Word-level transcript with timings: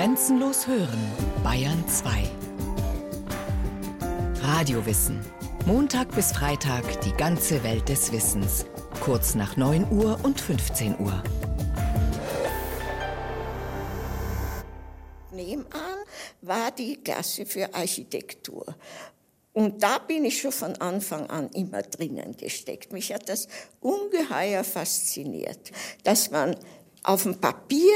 Grenzenlos 0.00 0.66
hören, 0.66 0.98
Bayern 1.44 1.86
2. 1.86 2.22
Radiowissen. 4.40 5.20
Montag 5.66 6.14
bis 6.14 6.32
Freitag 6.32 7.02
die 7.02 7.12
ganze 7.12 7.62
Welt 7.64 7.86
des 7.90 8.10
Wissens. 8.10 8.64
Kurz 9.02 9.34
nach 9.34 9.58
9 9.58 9.92
Uhr 9.92 10.18
und 10.22 10.40
15 10.40 10.98
Uhr. 11.00 11.22
Nebenan 15.32 15.98
war 16.40 16.70
die 16.70 16.96
Klasse 16.96 17.44
für 17.44 17.74
Architektur. 17.74 18.74
Und 19.52 19.82
da 19.82 19.98
bin 19.98 20.24
ich 20.24 20.40
schon 20.40 20.52
von 20.52 20.76
Anfang 20.76 21.28
an 21.28 21.50
immer 21.50 21.82
drinnen 21.82 22.34
gesteckt. 22.38 22.90
Mich 22.94 23.12
hat 23.12 23.28
das 23.28 23.48
ungeheuer 23.80 24.64
fasziniert, 24.64 25.72
dass 26.04 26.30
man 26.30 26.56
auf 27.02 27.24
dem 27.24 27.38
Papier 27.38 27.92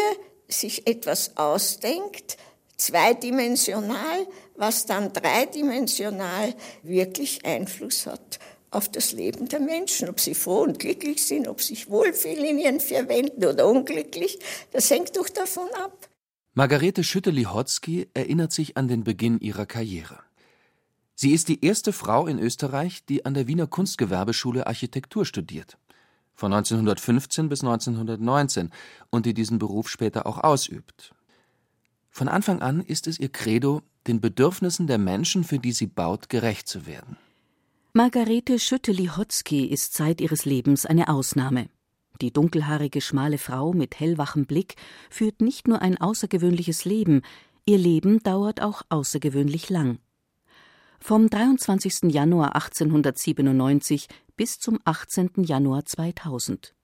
sich 0.48 0.86
etwas 0.86 1.36
ausdenkt, 1.36 2.36
zweidimensional, 2.76 4.26
was 4.56 4.86
dann 4.86 5.12
dreidimensional 5.12 6.54
wirklich 6.82 7.44
Einfluss 7.44 8.06
hat 8.06 8.38
auf 8.70 8.88
das 8.88 9.12
Leben 9.12 9.48
der 9.48 9.60
Menschen. 9.60 10.08
Ob 10.08 10.20
sie 10.20 10.34
froh 10.34 10.62
und 10.62 10.78
glücklich 10.78 11.24
sind, 11.24 11.48
ob 11.48 11.60
sie 11.60 11.74
sich 11.74 11.88
wohlfühlen 11.88 12.44
in 12.44 12.58
ihren 12.58 12.80
vier 12.80 13.08
Wänden 13.08 13.44
oder 13.44 13.68
unglücklich, 13.68 14.38
das 14.72 14.90
hängt 14.90 15.16
doch 15.16 15.28
davon 15.28 15.68
ab. 15.74 16.08
Margarete 16.54 17.02
Schütte-Lihotzky 17.02 18.08
erinnert 18.14 18.52
sich 18.52 18.76
an 18.76 18.88
den 18.88 19.04
Beginn 19.04 19.40
ihrer 19.40 19.66
Karriere. 19.66 20.20
Sie 21.16 21.32
ist 21.32 21.48
die 21.48 21.64
erste 21.64 21.92
Frau 21.92 22.26
in 22.26 22.38
Österreich, 22.38 23.04
die 23.06 23.24
an 23.24 23.34
der 23.34 23.46
Wiener 23.46 23.66
Kunstgewerbeschule 23.66 24.66
Architektur 24.66 25.24
studiert. 25.24 25.78
Von 26.34 26.52
1915 26.52 27.48
bis 27.48 27.62
1919 27.62 28.70
und 29.10 29.26
die 29.26 29.34
diesen 29.34 29.58
Beruf 29.58 29.88
später 29.88 30.26
auch 30.26 30.38
ausübt. 30.38 31.14
Von 32.10 32.28
Anfang 32.28 32.62
an 32.62 32.80
ist 32.80 33.06
es 33.06 33.18
ihr 33.18 33.30
Credo, 33.30 33.82
den 34.06 34.20
Bedürfnissen 34.20 34.86
der 34.86 34.98
Menschen, 34.98 35.44
für 35.44 35.58
die 35.58 35.72
sie 35.72 35.86
baut, 35.86 36.28
gerecht 36.28 36.68
zu 36.68 36.86
werden. 36.86 37.16
Margarete 37.92 38.58
Schütte-Lihotzky 38.58 39.66
ist 39.66 39.94
Zeit 39.94 40.20
ihres 40.20 40.44
Lebens 40.44 40.86
eine 40.86 41.08
Ausnahme. 41.08 41.68
Die 42.20 42.32
dunkelhaarige, 42.32 43.00
schmale 43.00 43.38
Frau 43.38 43.72
mit 43.72 43.98
hellwachem 43.98 44.46
Blick 44.46 44.76
führt 45.10 45.40
nicht 45.40 45.66
nur 45.66 45.82
ein 45.82 46.00
außergewöhnliches 46.00 46.84
Leben, 46.84 47.22
ihr 47.66 47.78
Leben 47.78 48.22
dauert 48.22 48.62
auch 48.62 48.82
außergewöhnlich 48.88 49.70
lang. 49.70 49.98
Vom 51.00 51.28
23. 51.28 52.12
Januar 52.12 52.54
1897 52.54 54.08
bis 54.36 54.58
zum 54.58 54.80
18. 54.84 55.30
Januar 55.38 55.84
2000. 55.84 56.74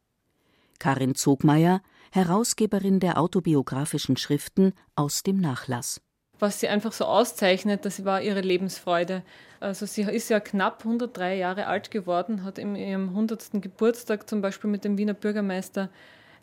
Karin 0.79 1.15
Zogmeier, 1.15 1.83
Herausgeberin 2.13 3.01
der 3.01 3.19
autobiografischen 3.19 4.17
Schriften 4.17 4.73
aus 4.97 5.23
dem 5.23 5.39
Nachlass. 5.39 6.01
Was 6.39 6.61
sie 6.61 6.69
einfach 6.69 6.93
so 6.93 7.05
auszeichnet, 7.05 7.85
das 7.85 8.05
war 8.05 8.23
ihre 8.23 8.41
Lebensfreude. 8.41 9.23
Also 9.61 9.85
sie 9.85 10.03
ist 10.03 10.31
ja 10.31 10.41
knapp 10.41 10.85
103 10.85 11.37
Jahre 11.37 11.67
alt 11.67 11.91
geworden, 11.91 12.45
hat 12.45 12.59
in 12.59 12.77
ihrem 12.77 13.11
100. 13.11 13.61
Geburtstag 13.61 14.29
zum 14.29 14.41
Beispiel 14.41 14.71
mit 14.71 14.85
dem 14.85 14.97
Wiener 14.97 15.13
Bürgermeister 15.13 15.91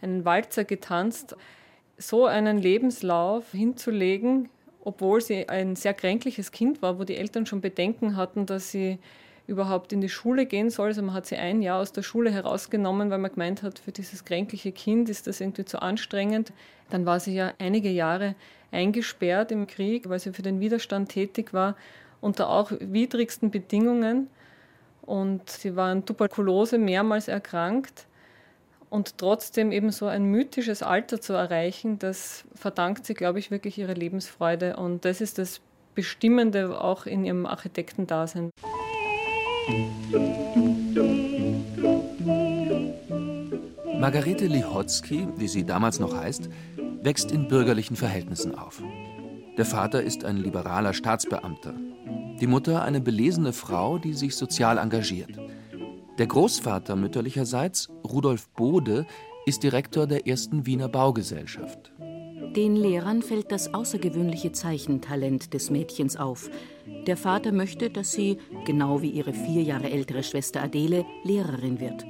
einen 0.01 0.23
Walzer 0.23 0.65
getanzt. 0.65 1.35
So 1.97 2.27
einen 2.27 2.59
Lebenslauf 2.59 3.51
hinzulegen, 3.51 4.49
obwohl 4.83 5.19
sie 5.19 5.49
ein 5.49 5.75
sehr 5.75 5.95
kränkliches 5.95 6.51
Kind 6.51 6.83
war, 6.83 6.99
wo 6.99 7.03
die 7.03 7.17
Eltern 7.17 7.47
schon 7.47 7.61
Bedenken 7.61 8.15
hatten, 8.15 8.45
dass 8.45 8.69
sie 8.69 8.99
überhaupt 9.47 9.93
in 9.93 10.01
die 10.01 10.09
Schule 10.09 10.45
gehen 10.45 10.69
soll. 10.69 10.87
Also 10.87 11.01
man 11.01 11.13
hat 11.13 11.25
sie 11.25 11.37
ein 11.37 11.61
Jahr 11.61 11.79
aus 11.79 11.93
der 11.93 12.03
Schule 12.03 12.29
herausgenommen, 12.29 13.09
weil 13.09 13.17
man 13.17 13.31
gemeint 13.31 13.63
hat, 13.63 13.79
für 13.79 13.91
dieses 13.91 14.25
kränkliche 14.25 14.71
Kind 14.71 15.09
ist 15.09 15.25
das 15.25 15.41
irgendwie 15.41 15.65
zu 15.65 15.81
anstrengend. 15.81 16.51
Dann 16.89 17.05
war 17.05 17.19
sie 17.19 17.33
ja 17.33 17.53
einige 17.57 17.89
Jahre 17.89 18.35
eingesperrt 18.71 19.51
im 19.51 19.65
Krieg, 19.65 20.09
weil 20.09 20.19
sie 20.19 20.33
für 20.33 20.41
den 20.41 20.59
Widerstand 20.59 21.09
tätig 21.09 21.53
war, 21.53 21.75
unter 22.19 22.49
auch 22.49 22.71
widrigsten 22.79 23.49
Bedingungen. 23.49 24.29
Und 25.01 25.49
sie 25.49 25.77
war 25.77 25.91
an 25.91 26.05
Tuberkulose 26.05 26.77
mehrmals 26.77 27.29
erkrankt 27.29 28.05
und 28.89 29.17
trotzdem 29.17 29.71
eben 29.71 29.91
so 29.91 30.07
ein 30.07 30.23
mythisches 30.25 30.83
Alter 30.83 31.19
zu 31.21 31.33
erreichen, 31.33 31.99
das 31.99 32.45
verdankt 32.53 33.05
sie, 33.05 33.13
glaube 33.13 33.39
ich, 33.39 33.51
wirklich 33.51 33.77
ihrer 33.77 33.93
Lebensfreude. 33.93 34.75
Und 34.75 35.05
das 35.05 35.21
ist 35.21 35.37
das 35.37 35.61
Bestimmende 35.95 36.79
auch 36.79 37.05
in 37.05 37.25
ihrem 37.25 37.45
Architektendasein. 37.45 38.51
Margarete 43.99 44.47
Lihotzky, 44.47 45.27
wie 45.35 45.47
sie 45.49 45.65
damals 45.65 45.99
noch 45.99 46.15
heißt, 46.15 46.49
wächst 47.01 47.31
in 47.31 47.49
bürgerlichen 47.49 47.97
Verhältnissen 47.97 48.57
auf. 48.57 48.81
Der 49.57 49.65
Vater 49.65 50.03
ist 50.03 50.23
ein 50.23 50.37
liberaler 50.37 50.93
Staatsbeamter, 50.93 51.73
die 52.39 52.47
Mutter 52.47 52.83
eine 52.83 53.01
belesene 53.01 53.51
Frau, 53.51 53.97
die 53.97 54.13
sich 54.13 54.37
sozial 54.37 54.77
engagiert. 54.77 55.31
Der 56.17 56.27
Großvater 56.27 56.95
mütterlicherseits, 56.95 57.89
Rudolf 58.05 58.47
Bode, 58.49 59.05
ist 59.45 59.63
Direktor 59.63 60.07
der 60.07 60.27
ersten 60.27 60.65
Wiener 60.65 60.87
Baugesellschaft. 60.87 61.91
Den 62.55 62.75
Lehrern 62.75 63.21
fällt 63.21 63.51
das 63.51 63.73
außergewöhnliche 63.73 64.51
Zeichentalent 64.51 65.53
des 65.53 65.69
Mädchens 65.69 66.17
auf. 66.17 66.49
Der 67.05 67.17
Vater 67.17 67.51
möchte, 67.51 67.89
dass 67.89 68.11
sie, 68.11 68.37
genau 68.65 69.01
wie 69.01 69.09
ihre 69.09 69.33
vier 69.33 69.61
Jahre 69.61 69.89
ältere 69.89 70.23
Schwester 70.23 70.63
Adele, 70.63 71.05
Lehrerin 71.23 71.79
wird. 71.79 72.05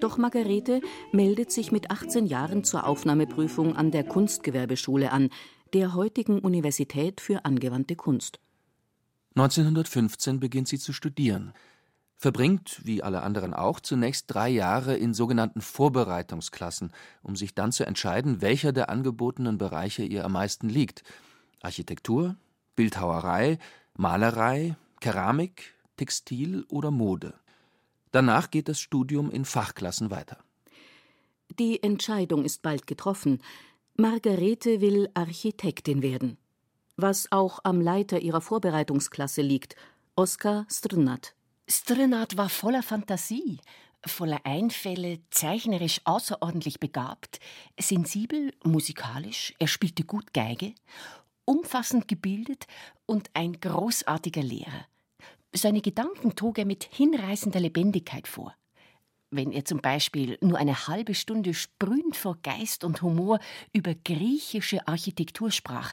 Doch 0.00 0.16
Margarete 0.16 0.80
meldet 1.12 1.50
sich 1.50 1.72
mit 1.72 1.90
18 1.90 2.26
Jahren 2.26 2.62
zur 2.62 2.86
Aufnahmeprüfung 2.86 3.74
an 3.74 3.90
der 3.90 4.04
Kunstgewerbeschule 4.04 5.10
an, 5.10 5.30
der 5.72 5.94
heutigen 5.94 6.38
Universität 6.38 7.20
für 7.20 7.44
angewandte 7.44 7.96
Kunst. 7.96 8.38
1915 9.34 10.40
beginnt 10.40 10.68
sie 10.68 10.78
zu 10.78 10.92
studieren 10.92 11.52
verbringt, 12.18 12.80
wie 12.84 13.02
alle 13.02 13.22
anderen 13.22 13.54
auch, 13.54 13.78
zunächst 13.80 14.24
drei 14.26 14.48
Jahre 14.48 14.96
in 14.96 15.14
sogenannten 15.14 15.60
Vorbereitungsklassen, 15.60 16.92
um 17.22 17.36
sich 17.36 17.54
dann 17.54 17.70
zu 17.70 17.86
entscheiden, 17.86 18.42
welcher 18.42 18.72
der 18.72 18.90
angebotenen 18.90 19.56
Bereiche 19.56 20.02
ihr 20.02 20.24
am 20.24 20.32
meisten 20.32 20.68
liegt. 20.68 21.04
Architektur, 21.62 22.36
Bildhauerei, 22.74 23.58
Malerei, 23.96 24.76
Keramik, 25.00 25.74
Textil 25.96 26.64
oder 26.68 26.90
Mode. 26.90 27.34
Danach 28.10 28.50
geht 28.50 28.68
das 28.68 28.80
Studium 28.80 29.30
in 29.30 29.44
Fachklassen 29.44 30.10
weiter. 30.10 30.38
Die 31.58 31.82
Entscheidung 31.82 32.44
ist 32.44 32.62
bald 32.62 32.86
getroffen. 32.86 33.42
Margarete 33.94 34.80
will 34.80 35.08
Architektin 35.14 36.02
werden. 36.02 36.36
Was 36.96 37.30
auch 37.30 37.60
am 37.62 37.80
Leiter 37.80 38.18
ihrer 38.20 38.40
Vorbereitungsklasse 38.40 39.42
liegt, 39.42 39.76
Oskar 40.16 40.66
Strnat. 40.68 41.34
Strinat 41.70 42.38
war 42.38 42.48
voller 42.48 42.82
Fantasie, 42.82 43.60
voller 44.06 44.40
Einfälle, 44.44 45.20
zeichnerisch 45.30 46.00
außerordentlich 46.04 46.80
begabt, 46.80 47.40
sensibel, 47.78 48.54
musikalisch, 48.64 49.54
er 49.58 49.68
spielte 49.68 50.04
gut 50.04 50.32
Geige, 50.32 50.74
umfassend 51.44 52.08
gebildet 52.08 52.66
und 53.04 53.28
ein 53.34 53.60
großartiger 53.60 54.42
Lehrer. 54.42 54.86
Seine 55.52 55.82
Gedanken 55.82 56.34
trug 56.34 56.58
er 56.58 56.64
mit 56.64 56.84
hinreißender 56.84 57.60
Lebendigkeit 57.60 58.28
vor. 58.28 58.54
Wenn 59.30 59.52
er 59.52 59.64
zum 59.66 59.80
Beispiel 59.80 60.38
nur 60.40 60.56
eine 60.56 60.88
halbe 60.88 61.14
Stunde 61.14 61.52
sprühend 61.52 62.16
vor 62.16 62.38
Geist 62.42 62.82
und 62.82 63.02
Humor 63.02 63.40
über 63.74 63.94
griechische 63.94 64.88
Architektur 64.88 65.50
sprach, 65.50 65.92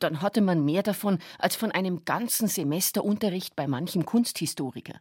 dann 0.00 0.20
hatte 0.20 0.40
man 0.40 0.64
mehr 0.64 0.82
davon 0.82 1.18
als 1.38 1.54
von 1.54 1.70
einem 1.70 2.04
ganzen 2.04 2.48
Semesterunterricht 2.48 3.54
bei 3.54 3.68
manchem 3.68 4.04
Kunsthistoriker. 4.04 5.00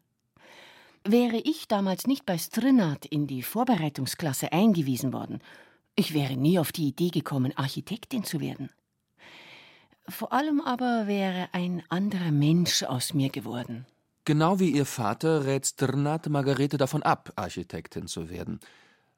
Wäre 1.03 1.37
ich 1.37 1.67
damals 1.67 2.05
nicht 2.05 2.25
bei 2.25 2.37
Strinat 2.37 3.05
in 3.05 3.25
die 3.25 3.41
Vorbereitungsklasse 3.41 4.51
eingewiesen 4.51 5.11
worden, 5.11 5.39
ich 5.97 6.13
wäre 6.13 6.35
nie 6.35 6.59
auf 6.59 6.73
die 6.73 6.87
Idee 6.89 7.09
gekommen, 7.09 7.55
Architektin 7.55 8.25
zu 8.25 8.41
werden. 8.41 8.69
Vor 10.07 10.33
allem 10.33 10.59
aber 10.59 11.07
wäre 11.07 11.47
ein 11.53 11.83
anderer 11.89 12.31
Mensch 12.31 12.83
aus 12.83 13.13
mir 13.13 13.29
geworden. 13.29 13.85
Genau 14.25 14.59
wie 14.59 14.71
ihr 14.71 14.85
Vater 14.87 15.45
rät 15.45 15.67
Strnat 15.67 16.29
Margarete 16.29 16.77
davon 16.77 17.03
ab, 17.03 17.31
Architektin 17.35 18.07
zu 18.07 18.31
werden. 18.31 18.59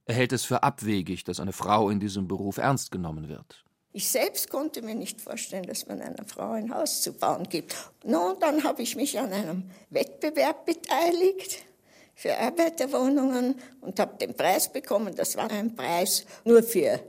Er 0.05 0.15
hält 0.15 0.33
es 0.33 0.43
für 0.43 0.63
abwegig, 0.63 1.23
dass 1.23 1.39
eine 1.39 1.53
Frau 1.53 1.89
in 1.89 2.01
diesem 2.01 2.27
Beruf 2.27 2.57
ernst 2.57 2.91
genommen 2.91 3.29
wird. 3.29 3.63
Ich 3.93 4.09
selbst 4.09 4.49
konnte 4.49 4.81
mir 4.81 4.95
nicht 4.95 5.21
vorstellen, 5.21 5.63
dass 5.63 5.87
man 5.87 6.01
einer 6.01 6.25
Frau 6.25 6.51
ein 6.51 6.73
Haus 6.73 7.01
zu 7.01 7.13
bauen 7.13 7.47
gibt. 7.49 7.73
Nun, 8.03 8.35
dann 8.41 8.65
habe 8.65 8.81
ich 8.81 8.97
mich 8.97 9.17
an 9.17 9.31
einem 9.31 9.71
Wettbewerb 9.89 10.65
beteiligt 10.65 11.63
für 12.13 12.37
Arbeiterwohnungen 12.37 13.55
und 13.79 13.99
habe 14.01 14.17
den 14.17 14.35
Preis 14.35 14.71
bekommen. 14.71 15.15
Das 15.15 15.37
war 15.37 15.49
ein 15.49 15.73
Preis 15.73 16.25
nur 16.43 16.63
für 16.63 16.99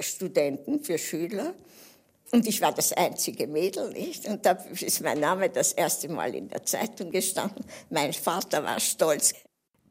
Studenten, 0.00 0.82
für 0.82 0.98
Schüler. 0.98 1.54
Und 2.32 2.46
ich 2.46 2.60
war 2.60 2.72
das 2.72 2.92
einzige 2.92 3.46
Mädel, 3.46 3.92
nicht? 3.92 4.26
Und 4.26 4.44
da 4.44 4.52
ist 4.52 5.02
mein 5.02 5.20
Name 5.20 5.50
das 5.50 5.72
erste 5.72 6.08
Mal 6.08 6.34
in 6.34 6.48
der 6.48 6.64
Zeitung 6.64 7.10
gestanden. 7.10 7.64
Mein 7.90 8.12
Vater 8.12 8.64
war 8.64 8.80
stolz. 8.80 9.34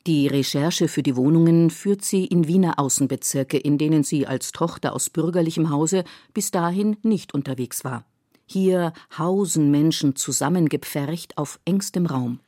Die 0.06 0.28
Recherche 0.28 0.90
für 0.90 1.02
die 1.02 1.16
Wohnungen 1.16 1.70
führt 1.70 2.04
sie 2.04 2.26
in 2.26 2.46
Wiener 2.46 2.78
Außenbezirke, 2.78 3.58
in 3.58 3.78
denen 3.78 4.04
sie 4.04 4.28
als 4.28 4.52
Tochter 4.52 4.94
aus 4.94 5.10
bürgerlichem 5.10 5.70
Hause 5.70 6.04
bis 6.34 6.52
dahin 6.52 6.98
nicht 7.04 7.34
unterwegs 7.34 7.86
war. 7.86 8.06
Hier 8.46 8.92
hausen 9.18 9.72
Menschen 9.72 10.18
zusammengepfercht 10.18 11.38
auf 11.38 11.60
engstem 11.64 12.06
Raum. 12.06 12.42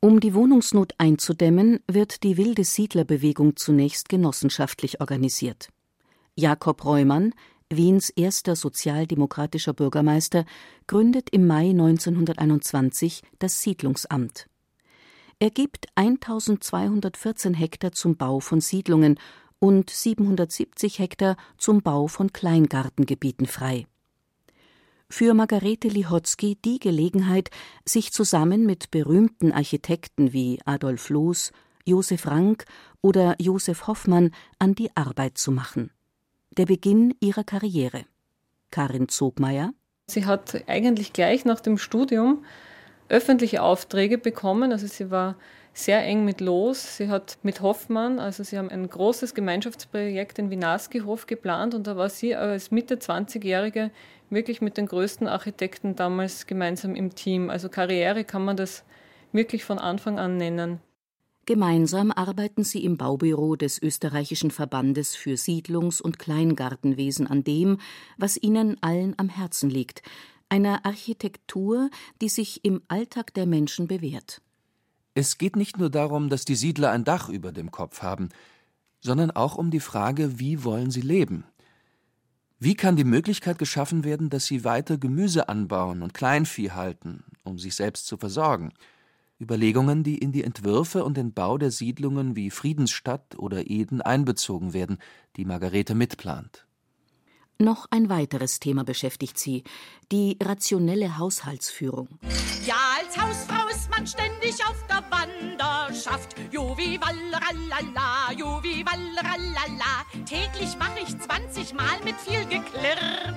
Um 0.00 0.20
die 0.20 0.34
Wohnungsnot 0.34 0.92
einzudämmen, 0.98 1.80
wird 1.86 2.22
die 2.22 2.36
wilde 2.36 2.64
Siedlerbewegung 2.64 3.56
zunächst 3.56 4.08
genossenschaftlich 4.10 5.00
organisiert. 5.00 5.68
Jakob 6.36 6.84
Reumann, 6.84 7.34
Wiens 7.72 8.10
erster 8.10 8.56
sozialdemokratischer 8.56 9.72
Bürgermeister, 9.72 10.44
gründet 10.88 11.30
im 11.30 11.46
Mai 11.46 11.70
1921 11.70 13.22
das 13.38 13.62
Siedlungsamt. 13.62 14.48
Er 15.38 15.50
gibt 15.50 15.86
1214 15.94 17.54
Hektar 17.54 17.92
zum 17.92 18.16
Bau 18.16 18.40
von 18.40 18.60
Siedlungen 18.60 19.20
und 19.60 19.88
770 19.88 20.98
Hektar 20.98 21.36
zum 21.58 21.80
Bau 21.80 22.08
von 22.08 22.32
Kleingartengebieten 22.32 23.46
frei. 23.46 23.86
Für 25.08 25.34
Margarete 25.34 25.88
Lihotzky 25.88 26.58
die 26.64 26.80
Gelegenheit, 26.80 27.50
sich 27.84 28.12
zusammen 28.12 28.66
mit 28.66 28.90
berühmten 28.90 29.52
Architekten 29.52 30.32
wie 30.32 30.60
Adolf 30.64 31.08
Loos, 31.08 31.52
Josef 31.84 32.26
Rank 32.26 32.64
oder 33.00 33.36
Josef 33.38 33.86
Hoffmann 33.86 34.32
an 34.58 34.74
die 34.74 34.94
Arbeit 34.96 35.38
zu 35.38 35.52
machen. 35.52 35.90
Der 36.58 36.66
Beginn 36.66 37.14
ihrer 37.20 37.44
Karriere. 37.44 38.06
Karin 38.72 39.08
Zogmeier. 39.08 39.72
Sie 40.08 40.26
hat 40.26 40.64
eigentlich 40.66 41.12
gleich 41.12 41.44
nach 41.44 41.60
dem 41.60 41.78
Studium 41.78 42.44
öffentliche 43.08 43.62
Aufträge 43.62 44.18
bekommen. 44.18 44.72
Also 44.72 44.88
sie 44.88 45.12
war 45.12 45.36
sehr 45.74 46.02
eng 46.02 46.24
mit 46.24 46.40
Los. 46.40 46.96
Sie 46.96 47.08
hat 47.08 47.38
mit 47.44 47.60
Hoffmann, 47.60 48.18
also 48.18 48.42
sie 48.42 48.58
haben 48.58 48.68
ein 48.68 48.88
großes 48.88 49.34
Gemeinschaftsprojekt 49.34 50.40
in 50.40 50.50
Winarski-Hof 50.50 51.28
geplant 51.28 51.76
und 51.76 51.86
da 51.86 51.96
war 51.96 52.08
sie 52.08 52.34
als 52.34 52.72
Mitte 52.72 52.96
20-Jährige 52.96 53.92
wirklich 54.28 54.60
mit 54.60 54.76
den 54.76 54.86
größten 54.86 55.28
Architekten 55.28 55.94
damals 55.94 56.48
gemeinsam 56.48 56.96
im 56.96 57.14
Team. 57.14 57.48
Also 57.48 57.68
Karriere 57.68 58.24
kann 58.24 58.44
man 58.44 58.56
das 58.56 58.84
wirklich 59.30 59.64
von 59.64 59.78
Anfang 59.78 60.18
an 60.18 60.36
nennen. 60.36 60.80
Gemeinsam 61.50 62.12
arbeiten 62.12 62.62
sie 62.62 62.84
im 62.84 62.96
Baubüro 62.96 63.56
des 63.56 63.82
österreichischen 63.82 64.52
Verbandes 64.52 65.16
für 65.16 65.36
Siedlungs- 65.36 66.00
und 66.00 66.20
Kleingartenwesen 66.20 67.26
an 67.26 67.42
dem, 67.42 67.78
was 68.16 68.40
ihnen 68.40 68.80
allen 68.84 69.18
am 69.18 69.28
Herzen 69.28 69.68
liegt, 69.68 70.00
einer 70.48 70.86
Architektur, 70.86 71.90
die 72.22 72.28
sich 72.28 72.64
im 72.64 72.82
Alltag 72.86 73.34
der 73.34 73.46
Menschen 73.46 73.88
bewährt. 73.88 74.42
Es 75.14 75.38
geht 75.38 75.56
nicht 75.56 75.76
nur 75.76 75.90
darum, 75.90 76.28
dass 76.28 76.44
die 76.44 76.54
Siedler 76.54 76.92
ein 76.92 77.02
Dach 77.02 77.28
über 77.28 77.50
dem 77.50 77.72
Kopf 77.72 78.00
haben, 78.00 78.28
sondern 79.00 79.32
auch 79.32 79.56
um 79.56 79.72
die 79.72 79.80
Frage, 79.80 80.38
wie 80.38 80.62
wollen 80.62 80.92
sie 80.92 81.00
leben? 81.00 81.42
Wie 82.60 82.76
kann 82.76 82.94
die 82.94 83.02
Möglichkeit 83.02 83.58
geschaffen 83.58 84.04
werden, 84.04 84.30
dass 84.30 84.46
sie 84.46 84.62
weiter 84.62 84.98
Gemüse 84.98 85.48
anbauen 85.48 86.02
und 86.02 86.14
Kleinvieh 86.14 86.70
halten, 86.70 87.24
um 87.42 87.58
sich 87.58 87.74
selbst 87.74 88.06
zu 88.06 88.18
versorgen? 88.18 88.72
Überlegungen, 89.40 90.04
die 90.04 90.18
in 90.18 90.32
die 90.32 90.44
Entwürfe 90.44 91.04
und 91.04 91.16
den 91.16 91.32
Bau 91.32 91.56
der 91.58 91.70
Siedlungen 91.70 92.36
wie 92.36 92.50
Friedensstadt 92.50 93.38
oder 93.38 93.70
Eden 93.70 94.02
einbezogen 94.02 94.72
werden, 94.72 94.98
die 95.36 95.44
Margarete 95.44 95.94
mitplant. 95.94 96.66
Noch 97.60 97.86
ein 97.90 98.08
weiteres 98.08 98.58
Thema 98.58 98.84
beschäftigt 98.84 99.38
sie, 99.38 99.64
die 100.10 100.38
rationelle 100.42 101.18
Haushaltsführung. 101.18 102.08
Ja, 102.64 102.74
als 102.98 103.18
Hausfrau 103.18 103.68
ist 103.68 103.90
man 103.90 104.06
ständig 104.06 104.64
auf 104.66 104.82
der 104.88 105.04
Wanderschaft. 105.10 106.36
Juvi 106.50 106.98
walleralala, 106.98 108.32
juvi 108.34 108.82
walleralala. 108.86 110.06
Täglich 110.24 110.78
mache 110.78 111.00
ich 111.06 111.18
20 111.18 111.74
Mal 111.74 112.00
mit 112.02 112.16
viel 112.16 112.44
Geklirr. 112.44 113.36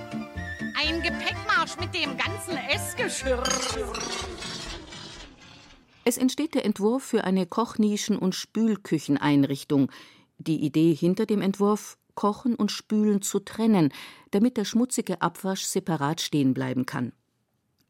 Ein 0.79 1.01
Gepäckmarsch 1.01 1.77
mit 1.81 1.93
dem 1.93 2.15
ganzen 2.17 2.55
Essgeschirr. 2.69 3.43
Es 6.05 6.17
entsteht 6.17 6.53
der 6.53 6.65
Entwurf 6.65 7.03
für 7.03 7.23
eine 7.23 7.45
Kochnischen- 7.45 8.17
und 8.17 8.35
Spülkücheneinrichtung. 8.35 9.89
Die 10.37 10.63
Idee 10.63 10.93
hinter 10.93 11.25
dem 11.25 11.41
Entwurf 11.41 11.97
Kochen 12.15 12.55
und 12.55 12.71
Spülen 12.71 13.21
zu 13.21 13.39
trennen, 13.39 13.91
damit 14.31 14.57
der 14.57 14.65
schmutzige 14.65 15.21
Abwasch 15.21 15.63
separat 15.63 16.21
stehen 16.21 16.53
bleiben 16.53 16.85
kann. 16.85 17.13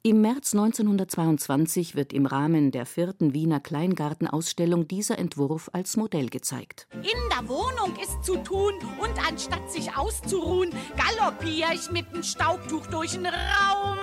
Im 0.06 0.20
März 0.20 0.54
1922 0.54 1.96
wird 1.96 2.12
im 2.12 2.26
Rahmen 2.26 2.72
der 2.72 2.86
vierten 2.86 3.34
Wiener 3.34 3.62
Kleingartenausstellung 3.62 4.86
dieser 4.86 5.18
Entwurf 5.18 5.70
als 5.72 5.96
Modell 5.96 6.28
gezeigt. 6.28 6.88
In 6.92 7.30
der 7.32 7.48
Wohnung 7.48 7.96
ist 8.04 8.22
zu 8.22 8.36
tun 8.36 8.74
und 9.00 9.14
anstatt 9.26 9.72
sich 9.72 9.96
auszuruhen, 9.96 10.72
galoppiere 10.98 11.74
ich 11.74 11.90
mit 11.90 12.12
dem 12.12 12.22
Staubtuch 12.22 12.86
durch 12.88 13.12
den 13.12 13.28
Raum. 13.28 13.98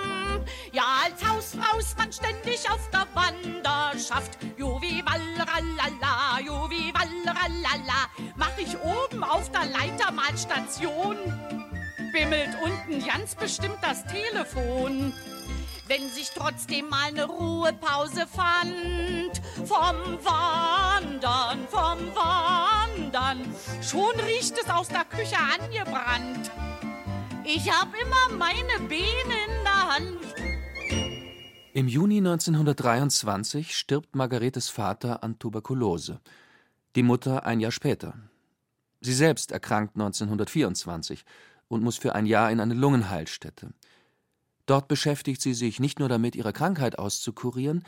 Ja, 0.73 1.03
als 1.05 1.23
Hausfrau 1.23 1.77
ist 1.77 1.95
man 1.95 2.11
ständig 2.11 2.67
auf 2.67 2.89
der 2.89 3.05
Wanderschaft. 3.13 4.39
Juvi 4.57 5.03
walleralala, 5.05 6.39
juvi 6.43 6.91
walleralala. 6.95 8.09
Mach 8.37 8.57
ich 8.57 8.75
oben 8.79 9.23
auf 9.23 9.51
der 9.51 9.65
Leiter 9.65 10.11
mal 10.11 10.35
Station, 10.35 11.17
bimmelt 12.11 12.57
unten 12.63 13.05
ganz 13.05 13.35
bestimmt 13.35 13.77
das 13.83 14.03
Telefon 14.07 15.13
wenn 15.91 16.09
sich 16.09 16.31
trotzdem 16.33 16.87
mal 16.87 17.09
eine 17.09 17.25
Ruhepause 17.25 18.25
fand. 18.25 19.41
Vom 19.67 19.97
Wandern, 20.23 21.67
vom 21.67 21.99
Wandern, 22.15 23.39
schon 23.81 24.17
riecht 24.21 24.57
es 24.57 24.69
aus 24.69 24.87
der 24.87 25.03
Küche 25.03 25.35
angebrannt. 25.37 26.49
Ich 27.43 27.69
hab 27.69 27.89
immer 27.93 28.37
meine 28.37 28.87
Beine 28.87 29.35
in 29.47 29.63
der 29.65 29.95
Hand. 29.95 30.17
Im 31.73 31.89
Juni 31.89 32.19
1923 32.19 33.75
stirbt 33.75 34.15
Margaretes 34.15 34.69
Vater 34.69 35.23
an 35.23 35.39
Tuberkulose, 35.39 36.21
die 36.95 37.03
Mutter 37.03 37.45
ein 37.45 37.59
Jahr 37.59 37.71
später. 37.71 38.13
Sie 39.01 39.13
selbst 39.13 39.51
erkrankt 39.51 39.95
1924 39.95 41.25
und 41.67 41.83
muss 41.83 41.97
für 41.97 42.15
ein 42.15 42.25
Jahr 42.25 42.49
in 42.49 42.61
eine 42.61 42.75
Lungenheilstätte. 42.75 43.73
Dort 44.65 44.87
beschäftigt 44.87 45.41
sie 45.41 45.53
sich 45.53 45.79
nicht 45.79 45.99
nur 45.99 46.09
damit, 46.09 46.35
ihre 46.35 46.53
Krankheit 46.53 46.99
auszukurieren, 46.99 47.83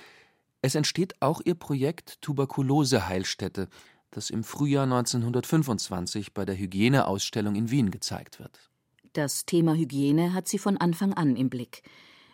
es 0.65 0.75
entsteht 0.75 1.21
auch 1.21 1.41
ihr 1.43 1.55
Projekt 1.55 2.21
Tuberkulose-Heilstätte, 2.21 3.67
das 4.11 4.29
im 4.29 4.45
Frühjahr 4.45 4.83
1925 4.83 6.33
bei 6.33 6.45
der 6.45 6.57
Hygieneausstellung 6.57 7.55
in 7.55 7.69
Wien 7.69 7.91
gezeigt 7.91 8.39
wird. 8.39 8.71
Das 9.11 9.45
Thema 9.45 9.73
Hygiene 9.73 10.33
hat 10.33 10.47
sie 10.47 10.57
von 10.57 10.77
Anfang 10.77 11.13
an 11.13 11.35
im 11.35 11.49
Blick. 11.49 11.83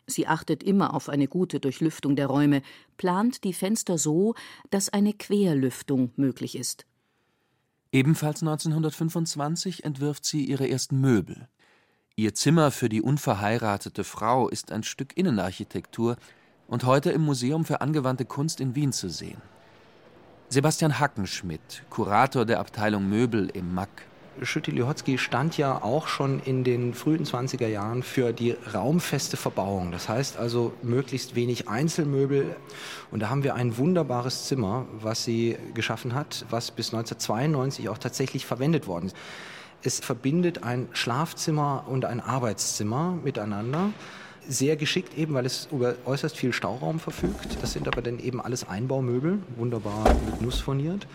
Sie 0.05 0.27
achtet 0.27 0.61
immer 0.61 0.93
auf 0.93 1.09
eine 1.09 1.27
gute 1.27 1.59
Durchlüftung 1.59 2.15
der 2.15 2.27
Räume, 2.27 2.61
plant 2.97 3.43
die 3.43 3.53
Fenster 3.53 3.97
so, 3.97 4.35
dass 4.69 4.89
eine 4.89 5.13
Querlüftung 5.13 6.11
möglich 6.15 6.55
ist. 6.55 6.85
Ebenfalls 7.91 8.43
1925 8.43 9.83
entwirft 9.83 10.23
sie 10.23 10.45
ihre 10.45 10.69
ersten 10.69 11.01
Möbel. 11.01 11.47
Ihr 12.19 12.35
Zimmer 12.35 12.71
für 12.71 12.89
die 12.89 13.01
unverheiratete 13.01 14.03
Frau 14.03 14.49
ist 14.49 14.73
ein 14.73 14.83
Stück 14.83 15.15
Innenarchitektur 15.15 16.17
und 16.67 16.83
heute 16.83 17.11
im 17.11 17.21
Museum 17.21 17.63
für 17.63 17.79
angewandte 17.79 18.25
Kunst 18.25 18.59
in 18.59 18.75
Wien 18.75 18.91
zu 18.91 19.07
sehen. 19.07 19.41
Sebastian 20.49 20.99
Hackenschmidt, 20.99 21.83
Kurator 21.89 22.43
der 22.43 22.59
Abteilung 22.59 23.07
Möbel 23.07 23.49
im 23.53 23.73
MAC. 23.73 23.87
Schütti-Lihotzky 24.41 25.17
stand 25.17 25.57
ja 25.57 25.81
auch 25.81 26.09
schon 26.09 26.41
in 26.41 26.65
den 26.65 26.93
frühen 26.93 27.23
20er 27.23 27.67
Jahren 27.67 28.03
für 28.03 28.33
die 28.33 28.51
raumfeste 28.73 29.37
Verbauung. 29.37 29.93
Das 29.93 30.09
heißt 30.09 30.35
also 30.35 30.73
möglichst 30.83 31.35
wenig 31.35 31.69
Einzelmöbel. 31.69 32.53
Und 33.11 33.21
da 33.21 33.29
haben 33.29 33.43
wir 33.43 33.55
ein 33.55 33.77
wunderbares 33.77 34.43
Zimmer, 34.43 34.87
was 34.91 35.23
sie 35.23 35.55
geschaffen 35.73 36.15
hat, 36.15 36.45
was 36.49 36.71
bis 36.71 36.93
1992 36.93 37.87
auch 37.87 37.97
tatsächlich 37.97 38.45
verwendet 38.45 38.87
worden 38.87 39.05
ist. 39.05 39.15
Es 39.81 39.99
verbindet 39.99 40.63
ein 40.63 40.89
Schlafzimmer 40.91 41.85
und 41.87 42.03
ein 42.03 42.19
Arbeitszimmer 42.19 43.17
miteinander. 43.23 43.91
Sehr 44.47 44.75
geschickt 44.75 45.17
eben, 45.17 45.33
weil 45.35 45.45
es 45.45 45.69
über 45.71 45.95
äußerst 46.05 46.35
viel 46.35 46.51
Stauraum 46.51 46.99
verfügt. 46.99 47.57
Das 47.61 47.73
sind 47.73 47.87
aber 47.87 48.01
dann 48.01 48.19
eben 48.19 48.41
alles 48.41 48.67
Einbaumöbel, 48.67 49.39
wunderbar 49.55 50.13
mit 50.25 50.41
Nuss 50.41 50.59
furniert. 50.59 51.07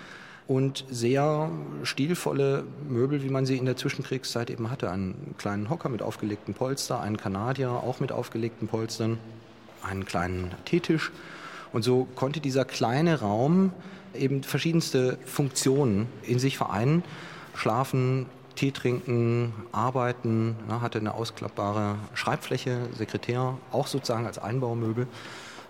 Und 0.46 0.84
sehr 0.90 1.50
stilvolle 1.82 2.64
Möbel, 2.88 3.22
wie 3.22 3.30
man 3.30 3.44
sie 3.44 3.56
in 3.56 3.64
der 3.64 3.76
Zwischenkriegszeit 3.76 4.50
eben 4.50 4.70
hatte. 4.70 4.90
Einen 4.90 5.34
kleinen 5.36 5.68
Hocker 5.68 5.88
mit 5.88 6.02
aufgelegten 6.02 6.54
Polster, 6.54 7.00
einen 7.00 7.16
Kanadier 7.16 7.70
auch 7.70 8.00
mit 8.00 8.12
aufgelegten 8.12 8.68
Polstern, 8.68 9.18
einen 9.82 10.06
kleinen 10.06 10.52
Teetisch. 10.64 11.12
Und 11.72 11.82
so 11.82 12.06
konnte 12.14 12.40
dieser 12.40 12.64
kleine 12.64 13.20
Raum 13.20 13.72
eben 14.14 14.42
verschiedenste 14.42 15.18
Funktionen 15.26 16.06
in 16.22 16.38
sich 16.38 16.56
vereinen. 16.56 17.02
Schlafen, 17.54 18.26
Tee 18.54 18.70
trinken, 18.70 19.52
arbeiten, 19.72 20.56
ne, 20.68 20.80
hatte 20.80 20.98
eine 20.98 21.14
ausklappbare 21.14 21.96
Schreibfläche, 22.14 22.88
Sekretär, 22.96 23.58
auch 23.72 23.86
sozusagen 23.86 24.26
als 24.26 24.38
Einbaumöbel. 24.38 25.06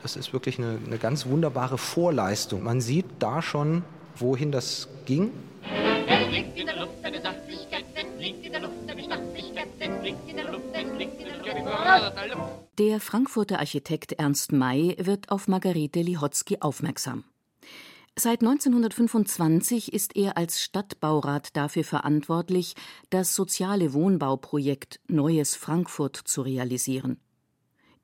Das 0.03 0.17
ist 0.17 0.33
wirklich 0.33 0.59
eine, 0.59 0.79
eine 0.85 0.99
ganz 0.99 1.27
wunderbare 1.27 1.79
Vorleistung. 1.79 2.63
Man 2.63 2.81
sieht 2.81 3.07
da 3.19 3.41
schon, 3.41 3.83
wohin 4.17 4.53
das 4.53 4.89
ging. 5.07 5.31
Es 6.07 6.31
liegt 6.31 6.59
in 6.59 6.67
der 6.67 6.77
Luft 6.77 6.93
eine 7.03 7.23
Sachlichkeit, 7.23 7.85
es 7.95 8.21
liegt 8.21 8.45
in 8.45 8.53
der 8.53 8.61
Luft 8.61 8.75
eine 8.87 9.03
Stattlichkeit, 9.03 9.69
es 9.79 10.03
liegt 10.03 10.29
in 10.29 10.37
der 10.37 10.51
Luft, 10.51 10.65
es 10.73 10.99
liegt 10.99 11.21
in 11.21 11.27
der 11.27 12.35
Luft. 12.37 12.55
Der 12.79 13.01
Frankfurter 13.01 13.61
Architekt 13.61 14.13
Ernst 14.13 14.53
May 14.53 14.97
wird 14.99 15.31
auf 15.31 15.49
Margarete 15.49 16.01
Lihotzky 16.01 16.59
aufmerksam. 16.61 17.25
Seit 18.17 18.43
1925 18.43 19.93
ist 19.93 20.15
er 20.15 20.37
als 20.37 20.61
Stadtbaurat 20.61 21.57
dafür 21.57 21.83
verantwortlich, 21.83 22.75
das 23.11 23.35
soziale 23.35 23.93
Wohnbauprojekt 23.93 25.01
Neues 25.09 25.57
Frankfurt 25.57 26.17
zu 26.17 26.43
realisieren. 26.43 27.19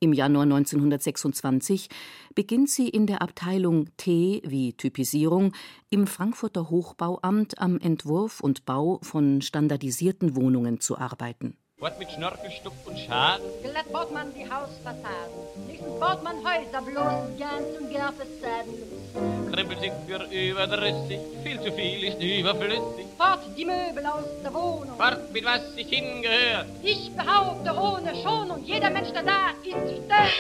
Im 0.00 0.12
Januar 0.12 0.42
1926 0.44 1.90
beginnt 2.34 2.70
sie 2.70 2.88
in 2.88 3.06
der 3.06 3.22
Abteilung 3.22 3.88
T 3.98 4.42
wie 4.44 4.72
Typisierung 4.72 5.52
im 5.90 6.08
Frankfurter 6.08 6.70
Hochbauamt 6.70 7.60
am 7.60 7.78
Entwurf 7.78 8.40
und 8.40 8.64
Bau 8.64 8.98
von 9.02 9.42
standardisierten 9.42 10.34
Wohnungen 10.34 10.80
zu 10.80 10.98
arbeiten 10.98 11.56
Wort 11.80 11.99
mit 11.99 12.10
Schnörkel, 12.12 12.50
Stuck 12.50 12.75
und 12.84 12.99
Schaden. 12.99 13.46
Glatt 13.62 13.90
baut 13.90 14.12
man 14.12 14.34
die 14.34 14.44
Hausfassaden. 14.44 15.32
Nächstens 15.66 15.99
baut 15.99 16.22
man 16.22 16.37
Häuser 16.37 16.82
bloß 16.82 17.38
gern 17.38 17.64
zum 17.75 17.88
Gerfessäden. 17.88 19.50
Krempel 19.50 19.78
sind 19.80 19.94
wir 20.06 20.50
überdrüssig, 20.50 21.20
viel 21.42 21.58
zu 21.62 21.72
viel 21.72 22.04
ist 22.04 22.20
überflüssig. 22.20 23.06
Fort 23.16 23.40
die 23.56 23.64
Möbel 23.64 24.04
aus 24.04 24.26
der 24.44 24.52
Wohnung. 24.52 24.94
Fort 24.99 25.32
mit 25.32 25.42
was 25.42 25.75
ich 25.75 25.88
hingehört. 25.88 26.66
Ich 26.82 27.10
behaupte 27.16 27.72
ohne 27.72 28.14
Schonung, 28.14 28.62
jeder 28.62 28.90
Mensch, 28.90 29.12
der 29.12 29.22
da 29.22 29.50
ist, 29.62 30.04
stört. 30.04 30.32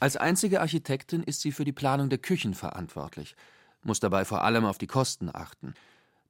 Als 0.00 0.16
einzige 0.16 0.62
Architektin 0.62 1.22
ist 1.22 1.42
sie 1.42 1.52
für 1.52 1.66
die 1.66 1.72
Planung 1.72 2.08
der 2.08 2.18
Küchen 2.18 2.54
verantwortlich, 2.54 3.36
muss 3.82 4.00
dabei 4.00 4.24
vor 4.24 4.42
allem 4.42 4.64
auf 4.64 4.78
die 4.78 4.86
Kosten 4.86 5.28
achten. 5.30 5.74